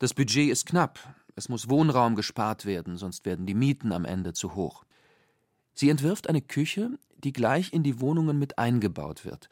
Das 0.00 0.14
Budget 0.14 0.50
ist 0.50 0.66
knapp, 0.66 0.98
es 1.38 1.48
muss 1.48 1.70
Wohnraum 1.70 2.16
gespart 2.16 2.66
werden, 2.66 2.96
sonst 2.96 3.24
werden 3.24 3.46
die 3.46 3.54
Mieten 3.54 3.92
am 3.92 4.04
Ende 4.04 4.32
zu 4.32 4.56
hoch. 4.56 4.84
Sie 5.72 5.88
entwirft 5.88 6.28
eine 6.28 6.42
Küche, 6.42 6.98
die 7.16 7.32
gleich 7.32 7.72
in 7.72 7.84
die 7.84 8.00
Wohnungen 8.00 8.38
mit 8.38 8.58
eingebaut 8.58 9.24
wird. 9.24 9.48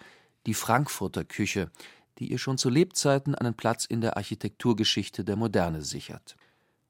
Die 0.47 0.55
Frankfurter 0.55 1.25
Küche, 1.25 1.71
die 2.19 2.31
ihr 2.31 2.39
schon 2.39 2.59
zu 2.59 2.71
Lebzeiten 2.71 3.37
einen 3.37 3.55
Platz 3.55 3.85
in 3.85 4.01
der 4.01 4.17
Architekturgeschichte 4.17 5.25
der 5.25 5.37
Moderne 5.37 5.83
sichert. 5.83 6.37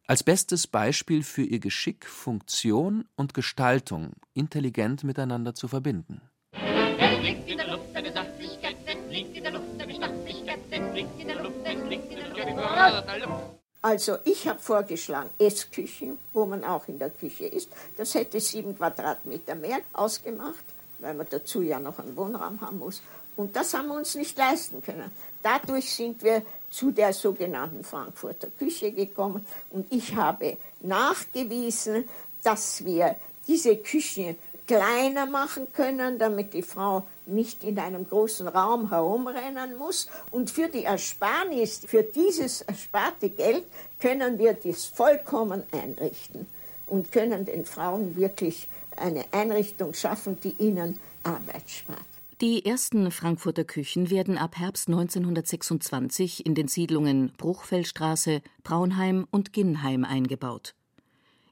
Als 0.06 0.22
bestes 0.22 0.66
Beispiel 0.66 1.22
für 1.22 1.42
ihr 1.42 1.58
Geschick, 1.58 2.06
Funktion 2.06 3.04
und 3.16 3.34
Gestaltung 3.34 4.12
intelligent 4.32 5.04
miteinander 5.04 5.54
zu 5.54 5.68
verbinden. 5.68 6.22
Es 6.52 7.20
liegt 7.20 7.48
in 7.50 7.58
der 7.58 7.68
Luft 7.68 7.94
eine 7.94 8.12
Sachlichkeit, 8.12 8.76
es 8.86 9.12
liegt 9.12 9.36
in 9.36 9.42
der 9.42 9.52
Luft 9.52 9.78
eine 9.78 9.94
Stattlichkeit, 9.94 10.60
es 10.70 10.94
liegt 10.94 11.20
in 11.20 11.28
der 11.28 11.42
Luft, 11.42 11.56
es 11.64 11.88
liegt 11.90 12.10
in 12.10 12.16
der 12.16 13.26
Luft. 13.26 13.55
Also 13.86 14.16
ich 14.24 14.48
habe 14.48 14.58
vorgeschlagen 14.58 15.30
Essküchen, 15.38 16.18
wo 16.32 16.44
man 16.44 16.64
auch 16.64 16.88
in 16.88 16.98
der 16.98 17.08
Küche 17.08 17.46
ist. 17.46 17.70
Das 17.96 18.16
hätte 18.16 18.40
sieben 18.40 18.76
Quadratmeter 18.76 19.54
mehr 19.54 19.78
ausgemacht, 19.92 20.64
weil 20.98 21.14
man 21.14 21.28
dazu 21.30 21.62
ja 21.62 21.78
noch 21.78 22.00
einen 22.00 22.16
Wohnraum 22.16 22.60
haben 22.60 22.80
muss. 22.80 23.00
Und 23.36 23.54
das 23.54 23.74
haben 23.74 23.86
wir 23.86 23.94
uns 23.94 24.16
nicht 24.16 24.36
leisten 24.36 24.82
können. 24.82 25.08
Dadurch 25.40 25.94
sind 25.94 26.20
wir 26.24 26.42
zu 26.68 26.90
der 26.90 27.12
sogenannten 27.12 27.84
Frankfurter 27.84 28.48
Küche 28.58 28.90
gekommen 28.90 29.46
und 29.70 29.86
ich 29.92 30.16
habe 30.16 30.56
nachgewiesen, 30.80 32.08
dass 32.42 32.84
wir 32.84 33.14
diese 33.46 33.76
Küche 33.76 34.34
kleiner 34.66 35.26
machen 35.26 35.72
können, 35.72 36.18
damit 36.18 36.54
die 36.54 36.62
Frau 36.62 37.06
nicht 37.26 37.64
in 37.64 37.78
einem 37.78 38.06
großen 38.06 38.48
Raum 38.48 38.90
herumrennen 38.90 39.76
muss. 39.76 40.08
Und 40.30 40.50
für 40.50 40.68
die 40.68 40.84
Ersparnis, 40.84 41.82
für 41.86 42.02
dieses 42.02 42.62
ersparte 42.62 43.30
Geld 43.30 43.64
können 44.00 44.38
wir 44.38 44.54
dies 44.54 44.84
vollkommen 44.84 45.62
einrichten 45.72 46.46
und 46.86 47.12
können 47.12 47.44
den 47.44 47.64
Frauen 47.64 48.16
wirklich 48.16 48.68
eine 48.96 49.24
Einrichtung 49.32 49.94
schaffen, 49.94 50.38
die 50.40 50.54
ihnen 50.58 50.98
Arbeit 51.22 51.68
spart. 51.68 52.06
Die 52.42 52.66
ersten 52.66 53.10
Frankfurter 53.10 53.64
Küchen 53.64 54.10
werden 54.10 54.36
ab 54.36 54.58
Herbst 54.58 54.88
1926 54.88 56.44
in 56.44 56.54
den 56.54 56.68
Siedlungen 56.68 57.32
Bruchfellstraße, 57.38 58.42
Braunheim 58.62 59.26
und 59.30 59.54
Ginnheim 59.54 60.04
eingebaut. 60.04 60.75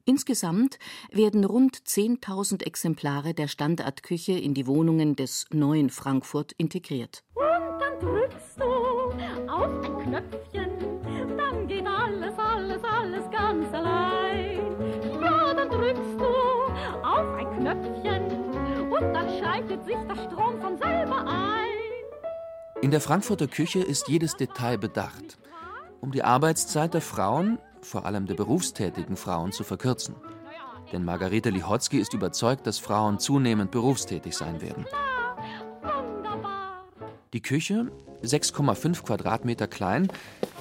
Insgesamt 0.06 0.78
werden 1.10 1.44
rund 1.44 1.78
10.000 1.78 2.62
Exemplare 2.64 3.32
der 3.32 3.48
Standardküche 3.48 4.32
in 4.32 4.52
die 4.52 4.66
Wohnungen 4.66 5.16
des 5.16 5.46
neuen 5.50 5.88
Frankfurt 5.88 6.52
integriert. 6.52 7.24
Und 7.34 7.80
dann 7.80 7.98
drückst 8.00 8.60
du 8.60 8.64
auf 9.50 9.84
ein 9.84 9.98
Knöpfchen, 10.02 10.70
dann 11.38 11.66
geht 11.66 11.86
alles, 11.86 12.38
alles, 12.38 12.84
alles 12.84 13.30
ganz 13.30 13.72
allein. 13.72 14.60
Ja, 15.22 15.54
dann 15.54 15.70
drückst 15.70 16.18
du 16.18 16.24
auf 17.02 17.34
ein 17.38 17.58
Knöpfchen 17.58 18.92
und 18.92 19.14
dann 19.14 19.28
schaltet 19.40 19.86
sich 19.86 19.96
der 20.06 20.16
Strom 20.16 20.60
von 20.60 20.76
selber 20.76 21.26
ein. 21.26 21.64
In 22.82 22.90
der 22.90 23.00
Frankfurter 23.00 23.46
Küche 23.46 23.80
ist 23.80 24.08
jedes 24.08 24.36
Detail 24.36 24.76
bedacht. 24.76 25.38
Um 26.02 26.12
die 26.12 26.22
Arbeitszeit 26.22 26.92
der 26.92 27.00
Frauen 27.00 27.58
vor 27.84 28.06
allem 28.06 28.26
der 28.26 28.34
berufstätigen 28.34 29.16
Frauen, 29.16 29.52
zu 29.52 29.62
verkürzen. 29.64 30.14
Denn 30.92 31.04
Margarete 31.04 31.50
Lichotzky 31.50 31.98
ist 31.98 32.14
überzeugt, 32.14 32.66
dass 32.66 32.78
Frauen 32.78 33.18
zunehmend 33.18 33.70
berufstätig 33.70 34.36
sein 34.36 34.60
werden. 34.60 34.86
Die 37.32 37.42
Küche, 37.42 37.90
6,5 38.22 39.02
Quadratmeter 39.02 39.66
klein, 39.66 40.08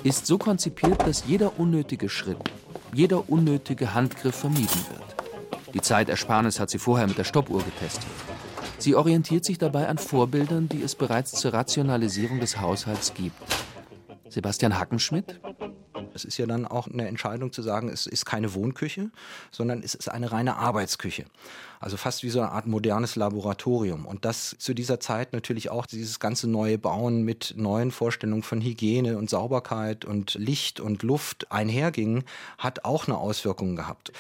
ist 0.04 0.26
so 0.26 0.38
konzipiert, 0.38 1.06
dass 1.08 1.26
jeder 1.28 1.60
unnötige 1.60 2.10
Schritt, 2.10 2.40
jeder 2.94 3.30
unnötige 3.30 3.94
Handgriff 3.94 4.36
vermieden 4.36 4.86
wird. 4.90 5.04
Die 5.74 5.82
Zeitersparnis 5.82 6.60
hat 6.60 6.70
sie 6.70 6.80
vorher 6.80 7.08
mit 7.08 7.18
der 7.18 7.24
Stoppuhr 7.24 7.64
getestet. 7.64 8.10
Sie 8.80 8.96
orientiert 8.96 9.46
sich 9.46 9.58
dabei 9.58 9.88
an 9.88 9.98
Vorbildern, 9.98 10.68
die 10.68 10.82
es 10.82 10.96
bereits 10.96 11.32
zur 11.32 11.54
Rationalisierung 11.54 12.40
des 12.40 12.60
Haushalts 12.60 13.14
gibt. 13.14 13.38
Sebastian 14.30 14.78
Hackenschmidt, 14.78 15.40
es 16.14 16.26
ist 16.26 16.38
ja 16.38 16.46
dann 16.46 16.66
auch 16.66 16.88
eine 16.88 17.08
Entscheidung 17.08 17.52
zu 17.52 17.62
sagen, 17.62 17.90
es 17.90 18.08
ist 18.08 18.26
keine 18.26 18.54
Wohnküche, 18.54 19.10
sondern 19.52 19.84
es 19.84 19.96
ist 19.96 20.10
eine 20.10 20.32
reine 20.32 20.58
Arbeitsküche. 20.58 21.26
Also 21.80 21.98
fast 21.98 22.24
wie 22.24 22.30
so 22.30 22.40
eine 22.40 22.52
Art 22.52 22.66
modernes 22.66 23.18
Laboratorium. 23.18 24.06
Und 24.06 24.24
das 24.24 24.56
zu 24.58 24.74
dieser 24.74 25.02
Zeit 25.02 25.34
natürlich 25.34 25.70
auch 25.70 25.86
dieses 25.86 26.20
ganze 26.20 26.50
neue 26.50 26.78
Bauen 26.78 27.24
mit 27.24 27.56
neuen 27.58 27.92
Vorstellungen 27.92 28.44
von 28.44 28.62
Hygiene 28.62 29.18
und 29.18 29.30
Sauberkeit 29.30 30.06
und 30.06 30.36
Licht 30.36 30.80
und 30.80 31.04
Luft 31.04 31.52
einherging, 31.52 32.24
hat 32.58 32.86
auch 32.86 33.08
eine 33.08 33.18
Auswirkung 33.18 33.76
gehabt. 33.76 34.14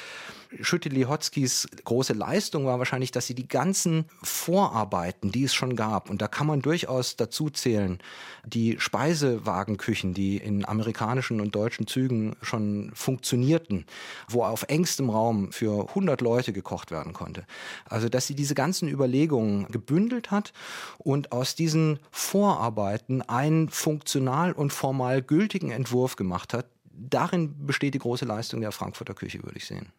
Schütte-Lihotzkys 0.62 1.68
große 1.84 2.14
Leistung 2.14 2.66
war 2.66 2.80
wahrscheinlich, 2.80 3.12
dass 3.12 3.28
sie 3.28 3.36
die 3.36 3.48
ganzen 3.48 4.06
Vorarbeiten, 4.22 5.32
die 5.32 5.44
es 5.44 5.54
schon 5.54 5.76
gab, 5.76 6.10
und 6.10 6.22
da 6.22 6.28
kann 6.28 6.48
man 6.48 6.62
durchaus 6.62 7.16
dazu 7.16 7.50
zählen, 7.50 8.00
die 8.46 8.80
Speisewagenküchen, 8.80 10.14
die 10.14 10.38
in 10.38 10.66
amerikanischen 10.66 11.42
und 11.42 11.56
deutschen 11.56 11.88
Zügen 11.88 12.36
schon 12.42 12.92
funktionierten, 12.94 13.86
wo 14.30 14.44
auf 14.44 14.64
engstem 14.68 15.10
Raum 15.10 15.52
für 15.52 15.90
100 15.90 16.22
Leute 16.22 16.54
gekocht 16.54 16.92
werden 16.92 17.14
konnte. 17.14 17.46
Also, 17.86 18.10
dass 18.10 18.28
sie 18.28 18.36
diese 18.36 18.56
ganzen 18.56 18.88
Überlegungen 18.88 19.68
gebündelt 19.72 20.32
hat 20.32 20.54
und 20.98 21.32
aus 21.32 21.56
diesen 21.56 22.00
Vorarbeiten 22.12 23.22
einen 23.22 23.70
funktional 23.70 24.52
und 24.52 24.74
formal 24.74 25.22
gültigen 25.22 25.72
Entwurf 25.72 26.16
gemacht 26.16 26.54
hat, 26.54 26.66
darin 26.94 27.66
besteht 27.66 27.94
die 27.94 28.00
große 28.00 28.26
Leistung 28.26 28.62
der 28.62 28.72
Frankfurter 28.72 29.14
Küche, 29.14 29.44
würde 29.44 29.58
ich 29.58 29.66
sehen. 29.66 29.92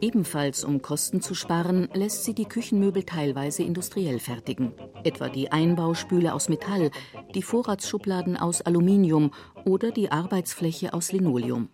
Ebenfalls 0.00 0.62
um 0.62 0.82
Kosten 0.82 1.22
zu 1.22 1.34
sparen, 1.34 1.88
lässt 1.94 2.24
sie 2.24 2.34
die 2.34 2.44
Küchenmöbel 2.44 3.04
teilweise 3.04 3.62
industriell 3.62 4.18
fertigen. 4.18 4.72
Etwa 5.04 5.30
die 5.30 5.50
Einbauspüle 5.50 6.34
aus 6.34 6.50
Metall, 6.50 6.90
die 7.34 7.42
Vorratsschubladen 7.42 8.36
aus 8.36 8.60
Aluminium 8.60 9.32
oder 9.64 9.92
die 9.92 10.12
Arbeitsfläche 10.12 10.92
aus 10.92 11.12
Linoleum. 11.12 11.70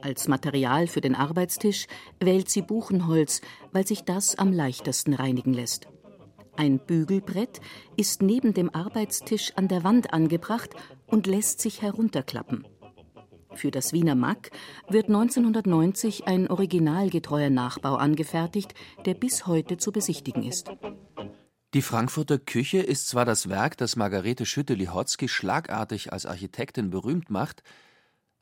Als 0.00 0.28
Material 0.28 0.86
für 0.86 1.02
den 1.02 1.14
Arbeitstisch 1.14 1.86
wählt 2.20 2.48
sie 2.48 2.62
Buchenholz, 2.62 3.42
weil 3.70 3.86
sich 3.86 4.02
das 4.02 4.34
am 4.34 4.52
leichtesten 4.52 5.12
reinigen 5.12 5.52
lässt. 5.52 5.88
Ein 6.56 6.78
Bügelbrett 6.78 7.60
ist 7.96 8.22
neben 8.22 8.54
dem 8.54 8.74
Arbeitstisch 8.74 9.52
an 9.56 9.68
der 9.68 9.84
Wand 9.84 10.12
angebracht 10.12 10.70
und 11.06 11.26
lässt 11.26 11.60
sich 11.60 11.82
herunterklappen. 11.82 12.66
Für 13.54 13.70
das 13.70 13.92
Wiener 13.92 14.14
Mack 14.14 14.50
wird 14.88 15.06
1990 15.06 16.26
ein 16.26 16.48
originalgetreuer 16.48 17.50
Nachbau 17.50 17.96
angefertigt, 17.96 18.74
der 19.04 19.14
bis 19.14 19.46
heute 19.46 19.76
zu 19.76 19.92
besichtigen 19.92 20.42
ist. 20.42 20.70
Die 21.74 21.82
Frankfurter 21.82 22.38
Küche 22.38 22.78
ist 22.78 23.08
zwar 23.08 23.24
das 23.24 23.48
Werk, 23.48 23.78
das 23.78 23.96
Margarete 23.96 24.44
Schütte-Lihotzky 24.44 25.28
schlagartig 25.28 26.12
als 26.12 26.26
Architektin 26.26 26.90
berühmt 26.90 27.30
macht, 27.30 27.62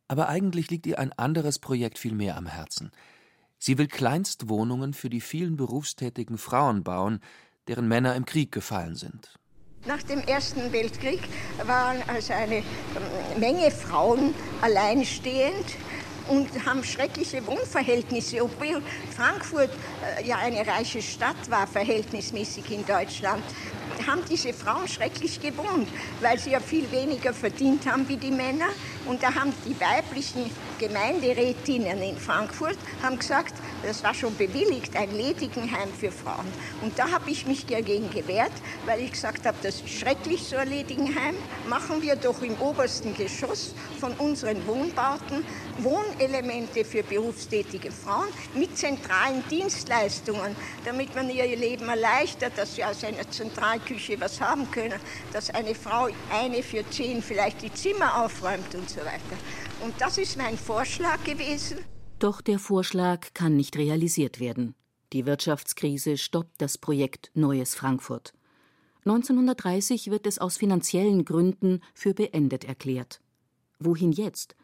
aber 0.08 0.28
eigentlich 0.28 0.70
liegt 0.70 0.86
ihr 0.86 0.98
ein 0.98 1.12
anderes 1.12 1.60
Projekt 1.60 1.98
viel 1.98 2.14
mehr 2.14 2.36
am 2.36 2.46
Herzen. 2.46 2.90
Sie 3.58 3.78
will 3.78 3.86
Kleinstwohnungen 3.86 4.94
für 4.94 5.10
die 5.10 5.20
vielen 5.20 5.56
berufstätigen 5.56 6.38
Frauen 6.38 6.82
bauen, 6.82 7.20
deren 7.68 7.86
Männer 7.86 8.16
im 8.16 8.24
Krieg 8.24 8.50
gefallen 8.50 8.96
sind. 8.96 9.39
Nach 9.86 10.02
dem 10.02 10.20
Ersten 10.20 10.72
Weltkrieg 10.72 11.20
waren 11.64 12.02
also 12.06 12.34
eine 12.34 12.62
Menge 13.38 13.70
Frauen 13.70 14.34
alleinstehend 14.60 15.64
und 16.28 16.48
haben 16.66 16.84
schreckliche 16.84 17.46
Wohnverhältnisse, 17.46 18.42
obwohl 18.42 18.82
Frankfurt 19.16 19.70
äh, 20.18 20.26
ja 20.26 20.36
eine 20.36 20.66
reiche 20.66 21.00
Stadt 21.00 21.50
war, 21.50 21.66
verhältnismäßig 21.66 22.70
in 22.70 22.84
Deutschland 22.84 23.42
haben 24.06 24.22
diese 24.28 24.52
Frauen 24.52 24.88
schrecklich 24.88 25.40
gewohnt, 25.40 25.88
weil 26.20 26.38
sie 26.38 26.50
ja 26.50 26.60
viel 26.60 26.90
weniger 26.90 27.32
verdient 27.32 27.86
haben 27.90 28.08
wie 28.08 28.16
die 28.16 28.30
Männer. 28.30 28.68
Und 29.06 29.22
da 29.22 29.34
haben 29.34 29.52
die 29.64 29.76
weiblichen 29.80 30.50
Gemeinderätinnen 30.78 32.02
in 32.02 32.16
Frankfurt 32.16 32.78
haben 33.02 33.18
gesagt, 33.18 33.54
das 33.82 34.02
war 34.02 34.14
schon 34.14 34.34
bewilligt, 34.36 34.96
ein 34.96 35.10
Ledigenheim 35.14 35.92
für 35.92 36.10
Frauen. 36.10 36.46
Und 36.82 36.98
da 36.98 37.10
habe 37.10 37.30
ich 37.30 37.46
mich 37.46 37.66
dagegen 37.66 38.10
gewehrt, 38.10 38.52
weil 38.86 39.00
ich 39.00 39.12
gesagt 39.12 39.46
habe, 39.46 39.56
das 39.62 39.76
ist 39.76 39.88
schrecklich, 39.88 40.46
so 40.46 40.56
ein 40.56 40.68
Ledigenheim. 40.68 41.34
Machen 41.68 42.02
wir 42.02 42.16
doch 42.16 42.42
im 42.42 42.54
obersten 42.60 43.14
Geschoss 43.14 43.74
von 43.98 44.12
unseren 44.14 44.66
Wohnbauten 44.66 45.44
Wohnelemente 45.78 46.84
für 46.84 47.02
berufstätige 47.02 47.90
Frauen 47.90 48.28
mit 48.54 48.76
zentralen 48.76 49.42
Dienstleistungen, 49.48 50.56
damit 50.84 51.14
man 51.14 51.30
ihr 51.30 51.44
Leben 51.56 51.88
erleichtert, 51.88 52.52
dass 52.56 52.74
sie 52.74 52.84
aus 52.84 53.02
einer 53.04 53.28
Zentralküche 53.80 54.20
was 54.20 54.40
haben 54.40 54.70
können, 54.70 55.00
dass 55.32 55.50
eine 55.50 55.74
Frau 55.74 56.08
eine 56.30 56.62
für 56.62 56.88
zehn 56.90 57.22
vielleicht 57.22 57.62
die 57.62 57.72
Zimmer 57.72 58.24
aufräumt 58.24 58.74
und 58.74 58.88
so 58.88 59.00
weiter. 59.00 59.36
Und 59.82 59.94
das 60.00 60.18
ist 60.18 60.36
mein 60.36 60.56
Vorschlag 60.56 61.22
gewesen. 61.24 61.78
Doch 62.18 62.40
der 62.40 62.58
Vorschlag 62.58 63.32
kann 63.34 63.56
nicht 63.56 63.76
realisiert 63.76 64.40
werden. 64.40 64.74
Die 65.12 65.26
Wirtschaftskrise 65.26 66.18
stoppt 66.18 66.60
das 66.60 66.78
Projekt 66.78 67.30
Neues 67.34 67.74
Frankfurt. 67.74 68.32
1930 69.06 70.10
wird 70.10 70.26
es 70.26 70.38
aus 70.38 70.58
finanziellen 70.58 71.24
Gründen 71.24 71.80
für 71.94 72.12
beendet 72.14 72.64
erklärt. 72.64 73.20
Wohin 73.78 74.12
jetzt? 74.12 74.54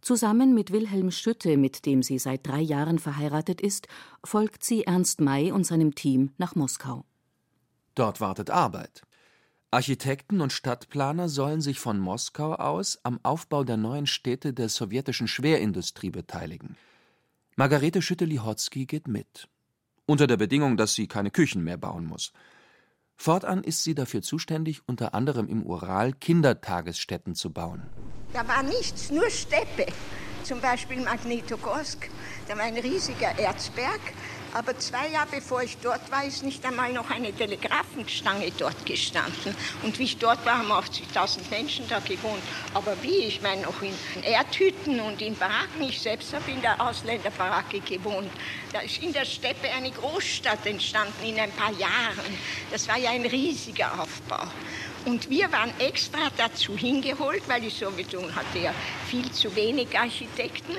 Zusammen 0.00 0.54
mit 0.54 0.72
Wilhelm 0.72 1.10
Schütte, 1.10 1.58
mit 1.58 1.84
dem 1.84 2.02
sie 2.02 2.18
seit 2.18 2.46
drei 2.46 2.62
Jahren 2.62 2.98
verheiratet 2.98 3.60
ist, 3.60 3.86
folgt 4.24 4.64
sie 4.64 4.84
Ernst 4.84 5.20
May 5.20 5.52
und 5.52 5.64
seinem 5.64 5.94
Team 5.94 6.30
nach 6.38 6.54
Moskau. 6.54 7.04
Dort 7.94 8.20
wartet 8.20 8.50
Arbeit. 8.50 9.02
Architekten 9.72 10.40
und 10.40 10.52
Stadtplaner 10.52 11.28
sollen 11.28 11.60
sich 11.60 11.78
von 11.78 11.98
Moskau 11.98 12.54
aus 12.54 12.98
am 13.04 13.20
Aufbau 13.22 13.62
der 13.62 13.76
neuen 13.76 14.06
Städte 14.06 14.52
der 14.52 14.68
sowjetischen 14.68 15.28
Schwerindustrie 15.28 16.10
beteiligen. 16.10 16.76
Margarete 17.54 18.02
Schütte-Lihotzky 18.02 18.86
geht 18.86 19.06
mit. 19.06 19.48
Unter 20.06 20.26
der 20.26 20.36
Bedingung, 20.36 20.76
dass 20.76 20.94
sie 20.94 21.06
keine 21.06 21.30
Küchen 21.30 21.62
mehr 21.62 21.76
bauen 21.76 22.06
muss. 22.06 22.32
Fortan 23.16 23.62
ist 23.62 23.84
sie 23.84 23.94
dafür 23.94 24.22
zuständig, 24.22 24.80
unter 24.86 25.14
anderem 25.14 25.46
im 25.48 25.62
Ural 25.62 26.14
Kindertagesstätten 26.14 27.34
zu 27.34 27.52
bauen. 27.52 27.82
Da 28.32 28.48
war 28.48 28.62
nichts, 28.62 29.10
nur 29.10 29.28
Steppe. 29.30 29.86
Zum 30.42 30.60
Beispiel 30.60 31.00
Magnitogorsk, 31.00 32.08
da 32.48 32.56
war 32.56 32.64
ein 32.64 32.78
riesiger 32.78 33.38
Erzberg 33.38 34.00
aber 34.52 34.76
zwei 34.78 35.08
Jahre 35.08 35.28
bevor 35.30 35.62
ich 35.62 35.78
dort 35.78 36.10
war, 36.10 36.24
ist 36.24 36.42
nicht 36.42 36.64
einmal 36.64 36.92
noch 36.92 37.10
eine 37.10 37.32
Telegrafenstange 37.32 38.50
dort 38.58 38.84
gestanden. 38.84 39.54
Und 39.82 39.98
wie 39.98 40.04
ich 40.04 40.18
dort 40.18 40.44
war, 40.44 40.58
haben 40.58 40.72
80.000 40.72 41.50
Menschen 41.50 41.86
da 41.88 42.00
gewohnt. 42.00 42.42
Aber 42.74 43.00
wie? 43.02 43.26
Ich 43.26 43.42
meine, 43.42 43.62
noch 43.62 43.80
in 43.82 43.94
Erdhütten 44.22 45.00
und 45.00 45.22
in 45.22 45.36
Baracken. 45.36 45.82
Ich 45.82 46.00
selbst 46.00 46.32
habe 46.34 46.50
in 46.50 46.60
der 46.62 46.80
Ausländerbaracke 46.80 47.80
gewohnt. 47.80 48.30
Da 48.72 48.80
ist 48.80 48.98
in 48.98 49.12
der 49.12 49.24
Steppe 49.24 49.70
eine 49.70 49.90
Großstadt 49.90 50.66
entstanden 50.66 51.24
in 51.24 51.38
ein 51.38 51.52
paar 51.52 51.72
Jahren. 51.72 52.38
Das 52.72 52.88
war 52.88 52.98
ja 52.98 53.10
ein 53.10 53.26
riesiger 53.26 54.00
Aufbau. 54.00 54.48
Und 55.06 55.30
wir 55.30 55.50
waren 55.50 55.72
extra 55.78 56.30
dazu 56.36 56.76
hingeholt, 56.76 57.42
weil 57.48 57.60
die 57.62 57.70
Sowjetunion 57.70 58.34
hatte 58.34 58.58
ja 58.58 58.74
viel 59.06 59.30
zu 59.32 59.54
wenig 59.56 59.98
Architekten 59.98 60.76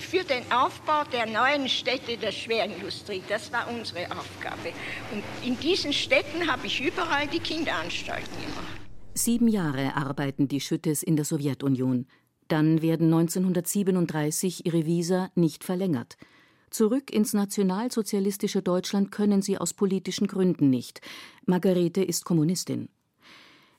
für 0.00 0.24
den 0.24 0.50
Aufbau 0.50 1.04
der 1.12 1.26
neuen 1.26 1.68
Städte 1.68 2.16
der 2.16 2.32
Schwerindustrie. 2.32 3.22
Das 3.28 3.52
war 3.52 3.68
unsere 3.68 4.10
Aufgabe. 4.10 4.72
Und 5.12 5.22
in 5.46 5.58
diesen 5.60 5.92
Städten 5.92 6.50
habe 6.50 6.66
ich 6.66 6.80
überall 6.80 7.26
die 7.28 7.40
Kinderanstalten 7.40 8.40
gemacht. 8.40 8.80
Sieben 9.14 9.48
Jahre 9.48 9.94
arbeiten 9.94 10.48
die 10.48 10.60
Schüttes 10.60 11.02
in 11.02 11.16
der 11.16 11.24
Sowjetunion. 11.26 12.06
Dann 12.48 12.82
werden 12.82 13.12
1937 13.12 14.66
ihre 14.66 14.86
Visa 14.86 15.30
nicht 15.34 15.64
verlängert. 15.64 16.16
Zurück 16.70 17.12
ins 17.12 17.34
nationalsozialistische 17.34 18.62
Deutschland 18.62 19.12
können 19.12 19.42
sie 19.42 19.58
aus 19.58 19.74
politischen 19.74 20.26
Gründen 20.26 20.70
nicht. 20.70 21.02
Margarete 21.44 22.02
ist 22.02 22.24
Kommunistin. 22.24 22.88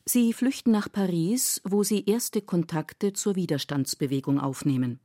Sie 0.06 0.34
flüchten 0.34 0.72
nach 0.72 0.92
Paris, 0.92 1.62
wo 1.64 1.84
sie 1.84 2.06
erste 2.06 2.42
Kontakte 2.42 3.14
zur 3.14 3.36
Widerstandsbewegung 3.36 4.40
aufnehmen. 4.40 5.00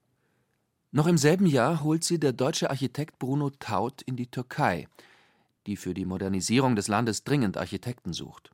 Noch 0.91 1.07
im 1.07 1.19
selben 1.19 1.47
Jahr 1.47 1.85
holt 1.85 2.03
sie 2.03 2.19
der 2.19 2.33
deutsche 2.33 2.71
Architekt 2.71 3.19
Bruno 3.19 3.51
Taut 3.51 4.03
in 4.03 4.17
die 4.17 4.31
Türkei, 4.31 4.89
die 5.67 5.77
für 5.77 5.95
die 5.95 6.05
Modernisierung 6.05 6.75
des 6.75 6.89
Landes 6.89 7.23
dringend 7.23 7.57
Architekten 7.57 8.13
sucht. 8.13 8.51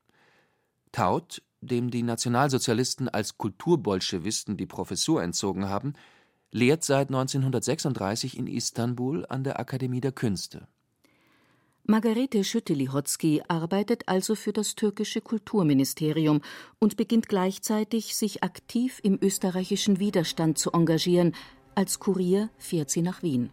Taut, 0.92 1.42
dem 1.62 1.90
die 1.90 2.02
Nationalsozialisten 2.02 3.08
als 3.08 3.38
Kulturbolschewisten 3.38 4.56
die 4.58 4.66
Professur 4.66 5.22
entzogen 5.22 5.68
haben, 5.68 5.94
lehrt 6.50 6.84
seit 6.84 7.08
1936 7.08 8.36
in 8.36 8.46
Istanbul 8.48 9.24
an 9.26 9.44
der 9.44 9.58
Akademie 9.58 10.00
der 10.00 10.12
Künste. 10.12 10.68
Margarete 11.86 12.44
Schütte-Lihotzky 12.44 13.42
arbeitet 13.46 14.08
also 14.08 14.34
für 14.36 14.54
das 14.54 14.74
türkische 14.74 15.20
Kulturministerium 15.20 16.40
und 16.78 16.96
beginnt 16.96 17.28
gleichzeitig, 17.28 18.16
sich 18.16 18.42
aktiv 18.42 19.00
im 19.02 19.18
österreichischen 19.20 19.98
Widerstand 19.98 20.56
zu 20.56 20.72
engagieren, 20.72 21.34
als 21.74 21.98
Kurier 21.98 22.48
fährt 22.56 22.88
sie 22.88 23.02
nach 23.02 23.22
Wien. 23.22 23.50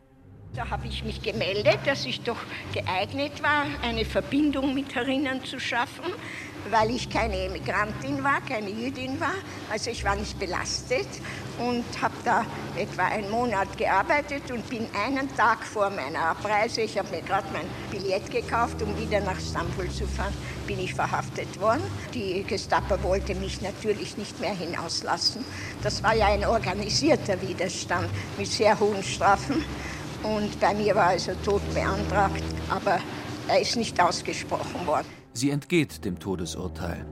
Da 0.54 0.70
habe 0.70 0.86
ich 0.88 1.06
mich 1.06 1.22
gemeldet, 1.22 1.80
dass 1.86 2.06
ich 2.06 2.20
doch 2.22 2.36
geeignet 2.74 3.42
war, 3.42 3.64
eine 3.84 4.04
Verbindung 4.04 4.74
mit 4.74 4.94
herinnen 4.94 5.46
zu 5.46 5.62
schaffen, 5.62 6.12
weil 6.70 6.90
ich 6.90 7.10
keine 7.10 7.46
Emigrantin 7.46 8.22
war, 8.22 8.42
keine 8.42 8.70
Jüdin 8.70 9.18
war. 9.22 9.34
Also 9.72 9.92
ich 9.92 10.04
war 10.04 10.18
nicht 10.18 10.38
belastet 10.40 11.08
und 11.58 11.86
habe 12.02 12.16
da 12.26 12.46
etwa 12.78 13.06
einen 13.06 13.32
Monat 13.32 13.78
gearbeitet 13.78 14.52
und 14.52 14.68
bin 14.70 14.88
einen 14.94 15.34
Tag 15.38 15.64
vor 15.64 15.90
meiner 15.90 16.20
Abreise, 16.20 16.82
ich 16.82 16.98
habe 16.98 17.10
mir 17.12 17.22
gerade 17.22 17.48
mein 17.54 17.68
Billett 17.90 18.30
gekauft, 18.30 18.82
um 18.82 19.00
wieder 19.00 19.22
nach 19.22 19.38
Istanbul 19.38 19.90
zu 19.90 20.06
fahren, 20.06 20.34
bin 20.68 20.82
ich 20.82 20.94
verhaftet 20.94 21.62
worden. 21.62 21.84
Die 22.14 22.44
Gestapo 22.44 23.02
wollte 23.04 23.36
mich 23.36 23.62
natürlich 23.62 24.18
nicht 24.18 24.38
mehr 24.42 24.54
hinauslassen. 24.54 25.46
Das 25.82 26.04
war 26.04 26.14
ja 26.14 26.26
ein 26.26 26.46
organisierter 26.46 27.42
Widerstand 27.42 28.10
mit 28.38 28.48
sehr 28.48 28.78
hohen 28.78 29.02
Strafen. 29.02 29.64
Und 30.24 30.60
bei 30.60 30.74
mir 30.74 30.96
war 30.96 31.08
also 31.08 31.32
Tod 31.44 31.62
beantragt, 31.74 32.44
aber 32.70 33.00
er 33.48 33.62
ist 33.62 33.76
nicht 33.76 34.00
ausgesprochen 34.00 34.86
worden. 34.86 35.08
Sie 35.34 35.50
entgeht 35.50 36.06
dem 36.06 36.20
Todesurteil. 36.20 37.06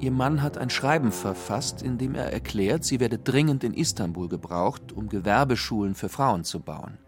Ihr 0.00 0.10
Mann 0.10 0.42
hat 0.42 0.58
ein 0.58 0.70
Schreiben 0.70 1.12
verfasst, 1.12 1.82
in 1.82 1.98
dem 1.98 2.14
er 2.14 2.32
erklärt, 2.32 2.84
sie 2.84 3.00
werde 3.00 3.18
dringend 3.18 3.64
in 3.64 3.72
Istanbul 3.72 4.28
gebraucht, 4.28 4.92
um 4.92 5.08
Gewerbeschulen 5.08 5.94
für 5.94 6.08
Frauen 6.08 6.44
zu 6.44 6.60
bauen, 6.60 6.98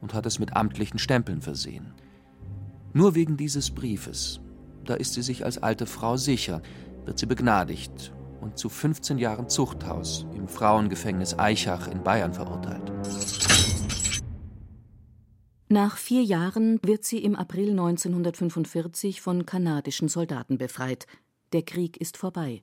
und 0.00 0.14
hat 0.14 0.26
es 0.26 0.38
mit 0.38 0.54
amtlichen 0.54 0.98
Stempeln 0.98 1.40
versehen. 1.40 1.94
Nur 2.92 3.14
wegen 3.14 3.36
dieses 3.36 3.70
Briefes, 3.70 4.40
da 4.84 4.94
ist 4.94 5.14
sie 5.14 5.22
sich 5.22 5.44
als 5.44 5.58
alte 5.62 5.86
Frau 5.86 6.16
sicher, 6.16 6.60
wird 7.06 7.18
sie 7.18 7.26
begnadigt 7.26 8.12
und 8.40 8.58
zu 8.58 8.68
15 8.68 9.18
Jahren 9.18 9.48
Zuchthaus 9.48 10.26
im 10.36 10.48
Frauengefängnis 10.48 11.38
Eichach 11.38 11.88
in 11.88 12.02
Bayern 12.02 12.34
verurteilt. 12.34 12.92
Nach 15.72 15.96
vier 15.96 16.22
Jahren 16.22 16.78
wird 16.82 17.02
sie 17.02 17.24
im 17.24 17.34
April 17.34 17.70
1945 17.70 19.22
von 19.22 19.46
kanadischen 19.46 20.06
Soldaten 20.06 20.58
befreit. 20.58 21.06
Der 21.54 21.62
Krieg 21.62 21.96
ist 21.96 22.18
vorbei. 22.18 22.62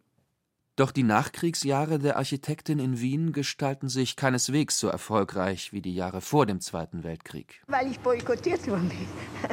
Doch 0.76 0.92
die 0.92 1.02
Nachkriegsjahre 1.02 1.98
der 1.98 2.18
Architektin 2.18 2.78
in 2.78 3.02
Wien 3.02 3.32
gestalten 3.34 3.90
sich 3.90 4.16
keineswegs 4.16 4.80
so 4.80 4.90
erfolgreich 4.90 5.74
wie 5.74 5.82
die 5.82 5.96
Jahre 5.96 6.22
vor 6.22 6.46
dem 6.46 6.62
Zweiten 6.62 7.04
Weltkrieg. 7.04 7.64
Weil 7.66 7.90
ich 7.90 8.00
boykottiert 8.00 8.68
worden 8.68 8.90
bin. 8.90 9.08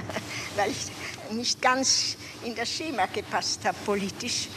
Weil 0.56 0.70
ich 0.70 1.34
nicht 1.34 1.62
ganz 1.62 2.18
in 2.44 2.54
das 2.54 2.68
Schema 2.68 3.06
gepasst 3.06 3.64
habe 3.64 3.78
politisch. 3.86 4.50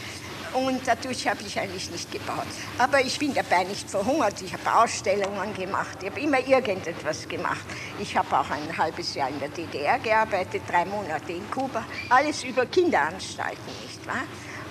Und 0.52 0.80
dadurch 0.86 1.28
habe 1.28 1.42
ich 1.46 1.58
eigentlich 1.58 1.90
nicht 1.90 2.10
gebaut. 2.10 2.46
Aber 2.78 3.00
ich 3.00 3.18
bin 3.18 3.32
dabei 3.32 3.64
nicht 3.64 3.88
verhungert. 3.88 4.42
Ich 4.42 4.52
habe 4.52 4.82
Ausstellungen 4.82 5.54
gemacht. 5.54 5.98
Ich 6.02 6.10
habe 6.10 6.20
immer 6.20 6.46
irgendetwas 6.46 7.28
gemacht. 7.28 7.64
Ich 8.00 8.16
habe 8.16 8.38
auch 8.38 8.50
ein 8.50 8.76
halbes 8.76 9.14
Jahr 9.14 9.28
in 9.28 9.38
der 9.38 9.48
DDR 9.50 9.98
gearbeitet, 9.98 10.62
drei 10.68 10.84
Monate 10.84 11.32
in 11.32 11.48
Kuba. 11.50 11.84
Alles 12.08 12.42
über 12.42 12.66
Kinderanstalten, 12.66 13.72
nicht 13.82 14.04
wahr? 14.06 14.24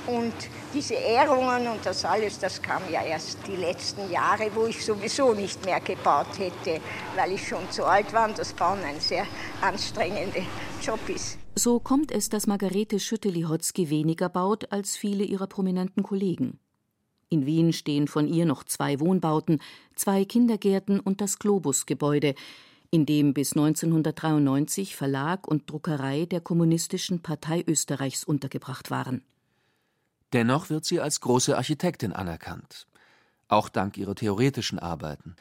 Und 0.07 0.33
diese 0.73 0.95
Ehrungen 0.95 1.67
und 1.67 1.85
das 1.85 2.03
alles, 2.03 2.39
das 2.39 2.61
kam 2.61 2.81
ja 2.91 3.03
erst 3.03 3.37
die 3.47 3.55
letzten 3.55 4.09
Jahre, 4.11 4.49
wo 4.55 4.65
ich 4.65 4.83
sowieso 4.83 5.33
nicht 5.33 5.63
mehr 5.65 5.79
gebaut 5.79 6.37
hätte, 6.37 6.81
weil 7.15 7.33
ich 7.33 7.47
schon 7.47 7.69
zu 7.71 7.85
alt 7.85 8.11
war 8.13 8.27
und 8.27 8.37
das 8.37 8.53
Bauen 8.53 8.83
ein 8.83 8.99
sehr 8.99 9.25
anstrengender 9.61 10.41
Job 10.81 11.07
ist. 11.09 11.37
So 11.61 11.81
kommt 11.81 12.13
es, 12.13 12.29
dass 12.29 12.47
Margarete 12.47 13.01
Schütte-Lihotzky 13.01 13.89
weniger 13.89 14.29
baut 14.29 14.71
als 14.71 14.95
viele 14.95 15.25
ihrer 15.25 15.47
prominenten 15.47 16.03
Kollegen. 16.03 16.57
In 17.27 17.45
Wien 17.45 17.73
stehen 17.73 18.07
von 18.07 18.29
ihr 18.29 18.45
noch 18.45 18.63
zwei 18.63 19.01
Wohnbauten, 19.01 19.59
zwei 19.93 20.23
Kindergärten 20.23 21.01
und 21.01 21.19
das 21.19 21.37
Globus-Gebäude, 21.37 22.33
in 22.91 23.05
dem 23.05 23.33
bis 23.33 23.57
1993 23.57 24.95
Verlag 24.95 25.49
und 25.49 25.69
Druckerei 25.69 26.25
der 26.27 26.39
Kommunistischen 26.39 27.21
Partei 27.21 27.61
Österreichs 27.67 28.23
untergebracht 28.23 28.89
waren. 28.89 29.21
Dennoch 30.31 30.69
wird 30.69 30.85
sie 30.85 31.01
als 31.01 31.19
große 31.19 31.57
Architektin 31.57 32.13
anerkannt, 32.13 32.87
auch 33.49 33.67
dank 33.67 33.97
ihrer 33.97 34.15
theoretischen 34.15 34.79
Arbeiten. 34.79 35.35